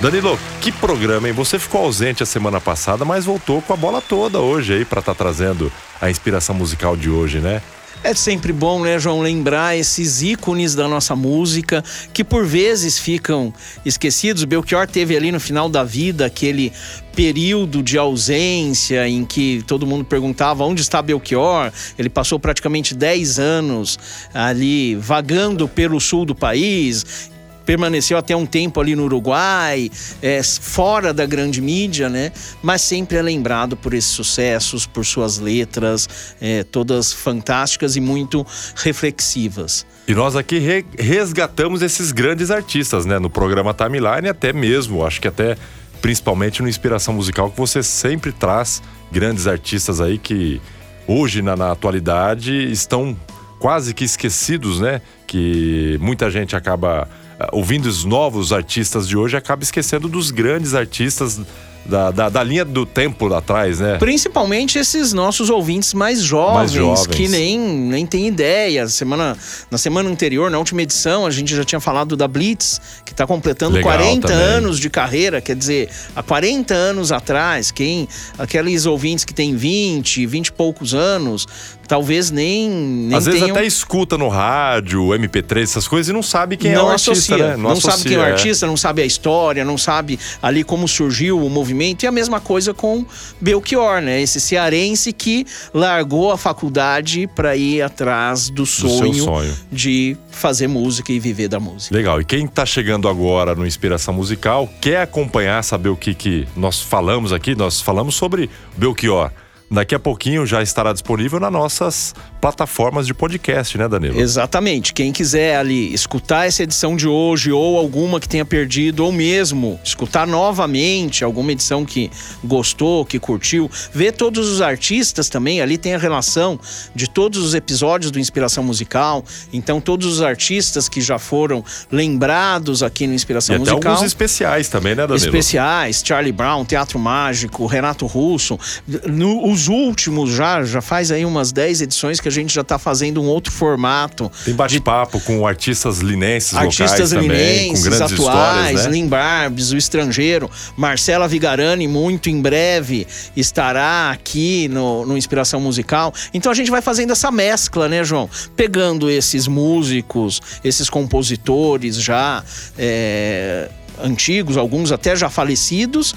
Danilo, 0.00 0.38
que 0.62 0.72
programa, 0.72 1.28
hein? 1.28 1.34
Você 1.34 1.58
ficou 1.58 1.82
ausente 1.82 2.22
a 2.22 2.26
semana 2.26 2.58
passada, 2.58 3.04
mas 3.04 3.26
voltou 3.26 3.60
com 3.60 3.74
a 3.74 3.76
bola 3.76 4.00
toda 4.00 4.40
hoje 4.40 4.72
aí 4.72 4.82
pra 4.82 5.00
estar 5.00 5.14
trazendo 5.14 5.70
a 6.00 6.08
inspiração 6.08 6.54
musical 6.54 6.96
de 6.96 7.10
hoje, 7.10 7.38
né? 7.38 7.60
É 8.02 8.14
sempre 8.14 8.50
bom, 8.50 8.82
né, 8.82 8.98
João, 8.98 9.20
lembrar 9.20 9.76
esses 9.76 10.22
ícones 10.22 10.74
da 10.74 10.88
nossa 10.88 11.14
música 11.14 11.84
que 12.14 12.24
por 12.24 12.46
vezes 12.46 12.98
ficam 12.98 13.52
esquecidos. 13.84 14.44
Belchior 14.44 14.86
teve 14.86 15.14
ali 15.14 15.30
no 15.30 15.38
final 15.38 15.68
da 15.68 15.84
vida 15.84 16.24
aquele 16.24 16.72
período 17.14 17.82
de 17.82 17.98
ausência 17.98 19.06
em 19.06 19.22
que 19.26 19.62
todo 19.66 19.86
mundo 19.86 20.02
perguntava 20.02 20.64
onde 20.64 20.80
está 20.80 21.02
Belchior. 21.02 21.70
Ele 21.98 22.08
passou 22.08 22.40
praticamente 22.40 22.94
10 22.94 23.38
anos 23.38 23.98
ali 24.32 24.94
vagando 24.94 25.68
pelo 25.68 26.00
sul 26.00 26.24
do 26.24 26.34
país 26.34 27.29
permaneceu 27.70 28.18
até 28.18 28.34
um 28.34 28.44
tempo 28.44 28.80
ali 28.80 28.96
no 28.96 29.04
Uruguai, 29.04 29.88
é, 30.20 30.42
fora 30.42 31.14
da 31.14 31.24
grande 31.24 31.60
mídia, 31.60 32.08
né? 32.08 32.32
Mas 32.60 32.82
sempre 32.82 33.16
é 33.16 33.22
lembrado 33.22 33.76
por 33.76 33.94
esses 33.94 34.10
sucessos, 34.10 34.86
por 34.86 35.06
suas 35.06 35.38
letras, 35.38 36.08
é, 36.40 36.64
todas 36.64 37.12
fantásticas 37.12 37.94
e 37.94 38.00
muito 38.00 38.44
reflexivas. 38.74 39.86
E 40.08 40.12
nós 40.12 40.34
aqui 40.34 40.58
re- 40.58 40.84
resgatamos 40.98 41.80
esses 41.80 42.10
grandes 42.10 42.50
artistas, 42.50 43.06
né? 43.06 43.20
No 43.20 43.30
programa 43.30 43.72
Timeline, 43.72 44.28
até 44.28 44.52
mesmo, 44.52 45.06
acho 45.06 45.20
que 45.20 45.28
até 45.28 45.56
principalmente 46.02 46.62
no 46.62 46.68
Inspiração 46.68 47.14
Musical, 47.14 47.52
que 47.52 47.56
você 47.56 47.84
sempre 47.84 48.32
traz 48.32 48.82
grandes 49.12 49.46
artistas 49.46 50.00
aí 50.00 50.18
que 50.18 50.60
hoje, 51.06 51.40
na, 51.40 51.54
na 51.54 51.70
atualidade, 51.70 52.52
estão 52.72 53.16
quase 53.60 53.94
que 53.94 54.02
esquecidos, 54.02 54.80
né? 54.80 55.00
Que 55.24 55.96
muita 56.00 56.28
gente 56.32 56.56
acaba 56.56 57.08
ouvindo 57.52 57.86
os 57.86 58.04
novos 58.04 58.52
artistas 58.52 59.08
de 59.08 59.16
hoje, 59.16 59.36
acaba 59.36 59.62
esquecendo 59.62 60.08
dos 60.08 60.30
grandes 60.30 60.74
artistas 60.74 61.40
da, 61.84 62.10
da, 62.10 62.28
da 62.28 62.42
linha 62.42 62.64
do 62.64 62.84
tempo 62.84 63.26
lá 63.26 63.38
atrás, 63.38 63.80
né? 63.80 63.96
Principalmente 63.98 64.78
esses 64.78 65.12
nossos 65.12 65.48
ouvintes 65.48 65.94
mais 65.94 66.20
jovens, 66.20 66.54
Mais 66.54 66.72
jovens. 66.72 67.06
que 67.06 67.26
nem, 67.26 67.58
nem 67.58 68.06
têm 68.06 68.28
ideia. 68.28 68.86
Semana, 68.86 69.36
na 69.70 69.78
semana 69.78 70.08
anterior, 70.08 70.50
na 70.50 70.58
última 70.58 70.82
edição, 70.82 71.26
a 71.26 71.30
gente 71.30 71.54
já 71.56 71.64
tinha 71.64 71.80
falado 71.80 72.16
da 72.16 72.28
Blitz, 72.28 72.80
que 73.04 73.12
está 73.12 73.26
completando 73.26 73.76
Legal 73.76 73.92
40 73.96 74.28
também. 74.28 74.44
anos 74.44 74.78
de 74.78 74.90
carreira. 74.90 75.40
Quer 75.40 75.56
dizer, 75.56 75.88
há 76.14 76.22
40 76.22 76.74
anos 76.74 77.10
atrás, 77.10 77.70
quem 77.70 78.06
aqueles 78.38 78.84
ouvintes 78.86 79.24
que 79.24 79.32
têm 79.34 79.56
20, 79.56 80.26
20 80.26 80.46
e 80.48 80.52
poucos 80.52 80.94
anos, 80.94 81.46
talvez 81.90 82.30
nem, 82.30 82.70
nem 82.70 83.18
Às 83.18 83.24
vezes 83.24 83.40
tenham... 83.40 83.56
até 83.56 83.66
escuta 83.66 84.16
no 84.16 84.28
rádio, 84.28 85.08
MP3, 85.08 85.62
essas 85.62 85.88
coisas, 85.88 86.08
e 86.08 86.12
não 86.12 86.22
sabe 86.22 86.56
quem 86.56 86.70
é 86.70 86.76
não 86.76 86.86
o 86.86 86.88
artista, 86.88 87.10
associa, 87.10 87.48
né? 87.48 87.56
não, 87.56 87.74
sabe 87.74 88.02
quem 88.04 88.14
é 88.14 88.18
o 88.18 88.22
associa, 88.22 88.34
artista, 88.36 88.66
não 88.68 88.76
sabe 88.76 89.02
a 89.02 89.04
história, 89.04 89.64
não 89.64 89.76
sabe 89.76 90.16
ali 90.40 90.62
como 90.62 90.86
surgiu 90.86 91.44
o 91.44 91.50
movimento. 91.50 92.04
E 92.04 92.06
a 92.06 92.12
mesma 92.12 92.38
coisa 92.38 92.72
com 92.72 93.04
Belchior, 93.40 94.00
né? 94.00 94.22
Esse 94.22 94.40
cearense 94.40 95.12
que 95.12 95.44
largou 95.74 96.30
a 96.30 96.38
faculdade 96.38 97.26
para 97.34 97.56
ir 97.56 97.82
atrás 97.82 98.50
do 98.50 98.64
sonho, 98.64 99.24
sonho. 99.24 99.56
de 99.72 100.16
fazer 100.30 100.68
música 100.68 101.10
e 101.10 101.18
viver 101.18 101.48
da 101.48 101.58
música. 101.58 101.92
Legal. 101.92 102.20
E 102.20 102.24
quem 102.24 102.46
tá 102.46 102.64
chegando 102.64 103.08
agora 103.08 103.56
no 103.56 103.66
Inspiração 103.66 104.14
Musical, 104.14 104.72
quer 104.80 105.02
acompanhar, 105.02 105.64
saber 105.64 105.88
o 105.88 105.96
que, 105.96 106.14
que 106.14 106.46
nós 106.56 106.80
falamos 106.80 107.32
aqui? 107.32 107.56
Nós 107.56 107.80
falamos 107.80 108.14
sobre 108.14 108.48
Belchior. 108.76 109.32
Daqui 109.72 109.94
a 109.94 110.00
pouquinho 110.00 110.44
já 110.44 110.60
estará 110.62 110.92
disponível 110.92 111.38
nas 111.38 111.52
nossas 111.52 112.12
plataformas 112.40 113.06
de 113.06 113.14
podcast, 113.14 113.78
né, 113.78 113.86
Danilo? 113.86 114.18
Exatamente. 114.20 114.92
Quem 114.92 115.12
quiser 115.12 115.56
ali 115.56 115.94
escutar 115.94 116.46
essa 116.48 116.64
edição 116.64 116.96
de 116.96 117.06
hoje 117.06 117.52
ou 117.52 117.78
alguma 117.78 118.18
que 118.18 118.28
tenha 118.28 118.44
perdido, 118.44 119.04
ou 119.04 119.12
mesmo 119.12 119.78
escutar 119.84 120.26
novamente 120.26 121.22
alguma 121.22 121.52
edição 121.52 121.84
que 121.84 122.10
gostou, 122.42 123.04
que 123.04 123.20
curtiu, 123.20 123.70
ver 123.92 124.10
todos 124.12 124.48
os 124.48 124.60
artistas 124.60 125.28
também. 125.28 125.60
Ali 125.60 125.78
tem 125.78 125.94
a 125.94 125.98
relação 125.98 126.58
de 126.92 127.08
todos 127.08 127.38
os 127.38 127.54
episódios 127.54 128.10
do 128.10 128.18
Inspiração 128.18 128.64
Musical. 128.64 129.24
Então, 129.52 129.80
todos 129.80 130.06
os 130.06 130.20
artistas 130.20 130.88
que 130.88 131.00
já 131.00 131.18
foram 131.18 131.64
lembrados 131.92 132.82
aqui 132.82 133.06
no 133.06 133.12
E 133.12 133.16
Inspiração 133.16 133.54
até 133.54 133.70
Musical. 133.70 133.92
alguns 133.92 134.06
especiais 134.06 134.68
também, 134.68 134.96
né, 134.96 135.06
Danilo? 135.06 135.16
Especiais, 135.26 136.02
Charlie 136.04 136.32
Brown, 136.32 136.64
Teatro 136.64 136.98
Mágico, 136.98 137.66
Renato 137.66 138.04
Russo. 138.06 138.58
No- 139.06 139.48
os 139.48 139.59
últimos 139.68 140.30
já, 140.30 140.62
já 140.64 140.80
faz 140.80 141.10
aí 141.10 141.24
umas 141.24 141.52
10 141.52 141.82
edições 141.82 142.20
que 142.20 142.28
a 142.28 142.30
gente 142.30 142.54
já 142.54 142.64
tá 142.64 142.78
fazendo 142.78 143.22
um 143.22 143.26
outro 143.26 143.52
formato. 143.52 144.30
Tem 144.44 144.54
bate-papo 144.54 145.20
com 145.20 145.46
artistas 145.46 145.98
linenses 145.98 146.54
Artistas 146.54 146.90
locais 146.90 147.10
também, 147.10 147.26
eminentes, 147.26 147.82
com 147.82 147.90
grandes 147.90 148.12
atuais, 148.12 148.84
né? 148.84 148.90
Lin 148.90 149.08
Barbs, 149.08 149.72
o 149.72 149.76
estrangeiro. 149.76 150.50
Marcela 150.76 151.26
Vigarani, 151.28 151.86
muito 151.86 152.28
em 152.28 152.40
breve, 152.40 153.06
estará 153.36 154.10
aqui 154.10 154.68
no, 154.68 155.06
no 155.06 155.16
Inspiração 155.16 155.60
Musical. 155.60 156.12
Então 156.32 156.50
a 156.50 156.54
gente 156.54 156.70
vai 156.70 156.82
fazendo 156.82 157.12
essa 157.12 157.30
mescla, 157.30 157.88
né, 157.88 158.04
João? 158.04 158.28
Pegando 158.56 159.10
esses 159.10 159.46
músicos, 159.46 160.40
esses 160.64 160.88
compositores 160.90 162.00
já 162.00 162.42
é, 162.78 163.68
antigos, 164.02 164.56
alguns 164.56 164.90
até 164.92 165.14
já 165.16 165.28
falecidos, 165.30 166.14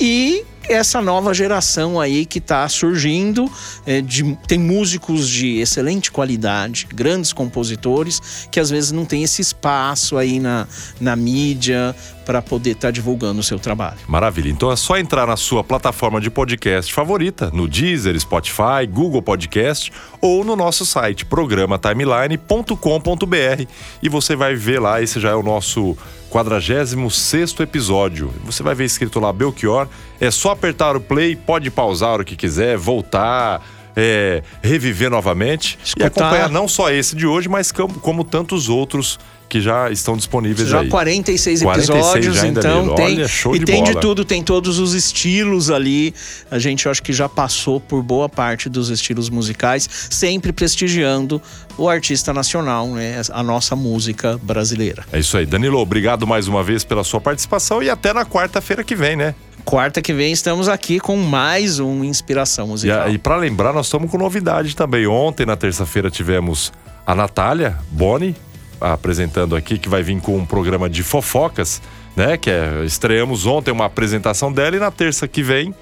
e 0.00 0.44
essa 0.68 1.00
nova 1.00 1.32
geração 1.32 2.00
aí 2.00 2.26
que 2.26 2.38
está 2.38 2.68
surgindo. 2.68 3.48
é, 3.86 4.00
de- 4.00 4.36
tem 4.48 4.58
músicos 4.58 5.28
de 5.28 5.58
excelente 5.60 6.10
qualidade, 6.10 6.88
grandes 6.92 7.32
compositores, 7.32 8.48
que 8.50 8.58
às 8.58 8.68
vezes 8.68 8.90
não 8.90 9.04
tem 9.04 9.22
esse 9.22 9.40
espaço 9.40 10.16
aí 10.18 10.40
na, 10.40 10.66
na 11.00 11.14
mídia 11.14 11.94
para 12.24 12.42
poder 12.42 12.72
estar 12.72 12.90
divulgando 12.90 13.38
o 13.38 13.42
seu 13.44 13.60
trabalho. 13.60 13.98
Maravilha. 14.08 14.48
Então 14.50 14.72
é 14.72 14.76
só 14.76 14.98
entrar 14.98 15.24
na 15.28 15.36
sua 15.36 15.62
plataforma 15.62 16.20
de 16.20 16.28
podcast 16.30 16.92
favorita, 16.92 17.48
no 17.54 17.68
Deezer, 17.68 18.18
Spotify, 18.18 18.84
Google 18.90 19.22
Podcast 19.22 19.92
ou 20.20 20.44
no 20.44 20.56
nosso 20.56 20.84
site 20.84 21.24
programatimeline.com.br 21.24 23.66
e 24.02 24.08
você 24.08 24.34
vai 24.34 24.56
ver 24.56 24.80
lá, 24.80 25.00
esse 25.00 25.20
já 25.20 25.30
é 25.30 25.34
o 25.34 25.44
nosso 25.44 25.96
46º 26.30 27.60
episódio. 27.60 28.32
Você 28.44 28.62
vai 28.62 28.74
ver 28.74 28.84
escrito 28.84 29.20
lá 29.20 29.32
Belchior, 29.32 29.88
é 30.20 30.30
só 30.30 30.52
apertar 30.52 30.96
o 30.96 31.00
play, 31.00 31.36
pode 31.36 31.70
pausar 31.70 32.10
a 32.10 32.12
hora 32.12 32.24
que 32.24 32.36
quiser, 32.36 32.76
voltar, 32.76 33.62
é, 33.96 34.42
reviver 34.62 35.10
novamente 35.10 35.78
Escutar. 35.82 36.04
e 36.04 36.06
acompanhar 36.06 36.50
não 36.50 36.68
só 36.68 36.90
esse 36.90 37.16
de 37.16 37.26
hoje, 37.26 37.48
mas 37.48 37.72
como, 37.72 37.94
como 37.94 38.22
tantos 38.24 38.68
outros 38.68 39.18
que 39.48 39.60
já 39.60 39.90
estão 39.90 40.16
disponíveis 40.16 40.68
Já 40.68 40.80
aí. 40.80 40.88
46 40.88 41.62
46 41.62 41.98
episódios, 41.98 42.36
já, 42.36 42.46
hein, 42.46 42.54
então 42.56 42.94
tem 42.96 43.04
Olha, 43.16 43.28
show 43.28 43.54
e 43.54 43.58
de 43.60 43.64
tem 43.64 43.82
de 43.84 43.90
bola. 43.90 44.00
tudo, 44.00 44.24
tem 44.24 44.42
todos 44.42 44.78
os 44.78 44.92
estilos 44.94 45.70
ali. 45.70 46.12
A 46.50 46.58
gente 46.58 46.88
acho 46.88 47.02
que 47.02 47.12
já 47.12 47.28
passou 47.28 47.78
por 47.80 48.02
boa 48.02 48.28
parte 48.28 48.68
dos 48.68 48.90
estilos 48.90 49.30
musicais, 49.30 49.88
sempre 50.10 50.52
prestigiando 50.52 51.40
o 51.78 51.88
artista 51.88 52.32
nacional, 52.32 52.88
né? 52.88 53.20
A 53.32 53.42
nossa 53.42 53.76
música 53.76 54.38
brasileira. 54.42 55.04
É 55.12 55.18
isso 55.20 55.36
aí. 55.36 55.46
Danilo, 55.46 55.78
obrigado 55.78 56.26
mais 56.26 56.48
uma 56.48 56.62
vez 56.62 56.82
pela 56.84 57.04
sua 57.04 57.20
participação 57.20 57.82
e 57.82 57.88
até 57.88 58.12
na 58.12 58.24
quarta-feira 58.24 58.82
que 58.82 58.96
vem, 58.96 59.14
né? 59.16 59.34
Quarta 59.64 60.00
que 60.00 60.12
vem 60.12 60.32
estamos 60.32 60.68
aqui 60.68 61.00
com 61.00 61.16
mais 61.16 61.80
um 61.80 62.04
Inspiração 62.04 62.66
E, 62.66 62.68
Musical. 62.70 63.02
a- 63.02 63.10
e 63.10 63.18
para 63.18 63.36
lembrar, 63.36 63.72
nós 63.72 63.86
estamos 63.86 64.10
com 64.10 64.16
novidade 64.16 64.74
também. 64.76 65.06
Ontem, 65.06 65.44
na 65.46 65.56
terça-feira, 65.56 66.08
tivemos 66.10 66.72
a 67.04 67.14
Natália 67.14 67.76
Boni 67.90 68.34
apresentando 68.80 69.56
aqui, 69.56 69.78
que 69.78 69.88
vai 69.88 70.02
vir 70.02 70.20
com 70.20 70.36
um 70.36 70.46
programa 70.46 70.88
de 70.88 71.02
fofocas, 71.02 71.80
né? 72.14 72.36
Que 72.36 72.50
é, 72.50 72.82
estreamos 72.84 73.46
ontem 73.46 73.70
uma 73.70 73.86
apresentação 73.86 74.52
dela 74.52 74.76
e 74.76 74.78
na 74.78 74.90
terça 74.90 75.26
que 75.26 75.42
vem 75.42 75.74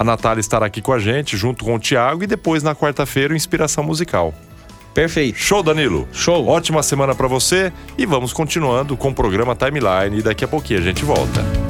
a 0.00 0.04
Natália 0.04 0.40
estará 0.40 0.64
aqui 0.64 0.80
com 0.80 0.94
a 0.94 0.98
gente, 0.98 1.36
junto 1.36 1.62
com 1.62 1.74
o 1.74 1.78
Thiago, 1.78 2.24
e 2.24 2.26
depois 2.26 2.62
na 2.62 2.74
quarta-feira, 2.74 3.34
o 3.34 3.36
Inspiração 3.36 3.84
Musical. 3.84 4.32
Perfeito. 4.94 5.38
Show, 5.38 5.62
Danilo? 5.62 6.08
Show. 6.10 6.46
Ótima 6.46 6.82
semana 6.82 7.14
para 7.14 7.28
você 7.28 7.70
e 7.98 8.06
vamos 8.06 8.32
continuando 8.32 8.96
com 8.96 9.10
o 9.10 9.14
programa 9.14 9.54
Timeline 9.54 10.18
e 10.18 10.22
daqui 10.22 10.42
a 10.42 10.48
pouquinho 10.48 10.80
a 10.80 10.82
gente 10.82 11.04
volta. 11.04 11.69